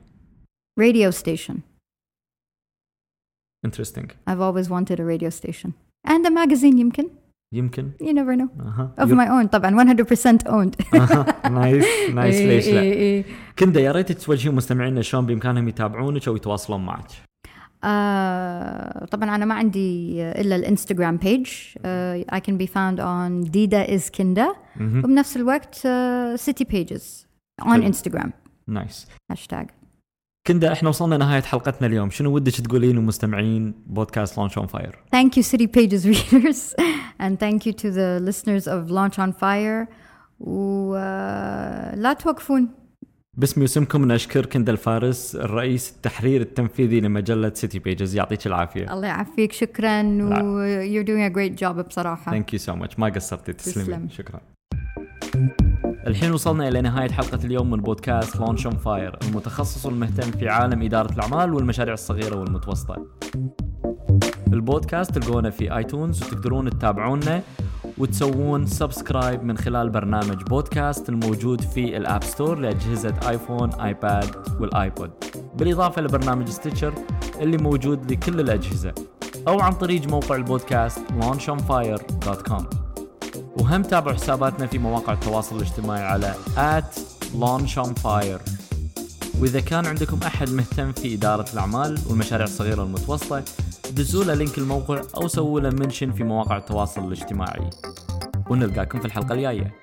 Radio 0.79 1.11
station. 1.11 1.63
Interesting. 3.65 4.11
I've 4.27 4.41
always 4.41 4.69
wanted 4.71 5.01
a 5.01 5.05
radio 5.05 5.31
station. 5.31 5.75
And 6.07 6.27
a 6.27 6.31
magazine 6.31 6.79
يمكن 6.79 7.09
يمكن 7.55 7.91
you 8.01 8.13
never 8.13 8.37
know. 8.37 8.49
أها 8.61 8.95
of 8.99 9.09
my 9.09 9.29
own 9.29 9.47
طبعا. 9.49 9.71
100% 9.71 10.49
owned. 10.49 10.95
nice 11.51 11.85
nice 12.15 12.35
إيه، 12.37 12.47
ليش 12.49 12.69
لا. 12.69 12.81
إيه، 12.81 12.93
إيه. 12.93 13.25
كندا 13.59 13.81
يا 13.81 13.93
ريت 13.93 14.13
توجهي 14.13 14.51
مستمعينا 14.53 15.03
شلون 15.03 15.27
بإمكانهم 15.27 15.69
يتابعونك 15.69 16.29
أو 16.29 16.37
يتواصلون 16.37 16.85
معك؟ 16.87 17.07
آه، 17.85 19.05
طبعا 19.05 19.35
أنا 19.35 19.45
ما 19.45 19.55
عندي 19.55 20.23
إلا 20.23 20.57
الإنستغرام 20.57 21.17
page 21.17 21.47
I 22.33 22.41
can 22.41 22.57
be 22.59 22.67
found 22.67 22.99
on 23.01 23.51
Dida 23.51 23.89
is 23.99 24.11
Kinda. 24.11 24.57
مهم. 24.77 24.99
وبنفس 25.05 25.37
الوقت 25.37 25.75
City 26.35 26.65
Pages 26.65 27.27
on 27.63 27.65
حلو. 27.69 27.87
انستغرام 27.87 28.33
nice 28.69 29.07
hashtag 29.31 29.71
كندا 30.47 30.73
إحنا 30.73 30.89
وصلنا 30.89 31.17
نهايه 31.17 31.43
حلقتنا 31.43 31.87
اليوم. 31.87 32.11
شنو 32.11 32.35
ودك 32.35 32.53
تقولين 32.53 32.97
لمستمعين 32.97 33.75
بودكاست 33.87 34.39
Launch 34.39 34.59
on 34.59 34.67
Fire 34.67 34.99
Thank 35.17 35.31
you 35.37 35.43
City 35.43 35.67
Pages 35.67 36.05
readers. 36.13 36.75
And 37.21 37.39
thank 37.39 37.67
you 37.67 37.73
to 37.73 37.89
the 37.91 38.21
listeners 38.29 38.67
of 38.67 38.91
Launch 38.91 39.19
on 39.19 39.33
Fire. 39.43 39.87
ولا 40.41 42.13
توقفون. 42.19 42.69
باسمي 43.35 43.63
واسمكم 43.63 44.13
نشكر 44.13 44.47
كندا 44.47 44.73
الفارس 44.73 45.37
الرئيس 45.37 45.91
التحرير 45.91 46.41
التنفيذي 46.41 47.01
لمجلة 47.01 47.53
City 47.55 47.79
Pages 47.79 48.15
يعطيك 48.17 48.47
العافية. 48.47 48.93
الله 48.95 49.07
يعافيك. 49.07 49.53
شكرا. 49.53 50.03
و 50.03 50.65
you're 50.85 51.07
doing 51.07 51.33
a 51.33 51.37
great 51.37 51.65
job 51.67 51.81
بصراحة. 51.81 52.33
thank 52.33 52.53
you 52.53 52.59
so 52.59 52.75
much 52.75 52.99
ما 52.99 53.09
قصرتي. 53.09 53.53
تسلمي. 53.53 53.85
تسلم. 53.87 54.09
شكرا. 54.09 54.41
الحين 56.07 56.33
وصلنا 56.33 56.69
إلى 56.69 56.81
نهاية 56.81 57.11
حلقة 57.11 57.39
اليوم 57.45 57.71
من 57.71 57.81
بودكاست 57.81 58.37
Launch 58.37 58.67
on 58.67 58.77
Fire 58.77 59.19
المتخصص 59.23 59.87
والمهتم 59.87 60.31
في 60.31 60.49
عالم 60.49 60.83
إدارة 60.83 61.13
الأعمال 61.13 61.55
والمشاريع 61.55 61.95
الصغيرة 61.95 62.37
والمتوسطة. 62.41 63.07
البودكاست 64.53 65.19
تلقونه 65.19 65.51
في 65.51 65.77
iTunes 65.77 66.23
وتقدرون 66.23 66.71
تتابعونا 66.71 67.43
وتسوون 67.99 68.67
subscribe 68.67 69.45
من 69.45 69.57
خلال 69.59 69.91
برنامج 69.91 70.43
بودكاست 70.43 71.09
الموجود 71.09 71.61
في 71.61 71.97
ال 71.97 72.04
App 72.04 72.25
Store 72.25 72.59
لأجهزة 72.59 73.15
iPhone 73.29 73.73
iPad 73.73 74.37
وال 74.61 74.75
iPod. 74.75 75.11
بالإضافة 75.59 76.03
لبرنامج 76.03 76.49
Stitcher 76.49 76.95
اللي 77.41 77.57
موجود 77.57 78.13
لكل 78.13 78.41
الأجهزة. 78.41 78.95
أو 79.49 79.61
عن 79.61 79.73
طريق 79.73 80.09
موقع 80.09 80.37
البودكاست 80.37 81.01
launchonfire.com 81.21 82.80
وهم 83.71 83.83
تابعوا 83.83 84.17
حساباتنا 84.17 84.67
في 84.67 84.79
مواقع 84.79 85.13
التواصل 85.13 85.57
الاجتماعي 85.57 86.03
على 86.03 86.35
launchonfire 87.41 88.41
وإذا 89.41 89.61
كان 89.61 89.87
عندكم 89.87 90.21
أحد 90.27 90.51
مهتم 90.51 90.93
في 90.93 91.15
إدارة 91.15 91.53
الأعمال 91.53 91.99
والمشاريع 92.09 92.45
الصغيرة 92.45 92.81
والمتوسطة 92.81 93.43
دزوا 93.93 94.25
له 94.25 94.35
لينك 94.35 94.59
الموقع 94.59 95.03
أو 95.17 95.29
سووا 95.29 95.61
له 95.61 95.71
منشن 95.71 96.13
في 96.13 96.25
مواقع 96.25 96.57
التواصل 96.57 97.05
الاجتماعي. 97.05 97.71
ونلقاكم 98.51 99.01
في 99.01 99.05
الحلقة 99.05 99.35
الجاية. 99.35 99.75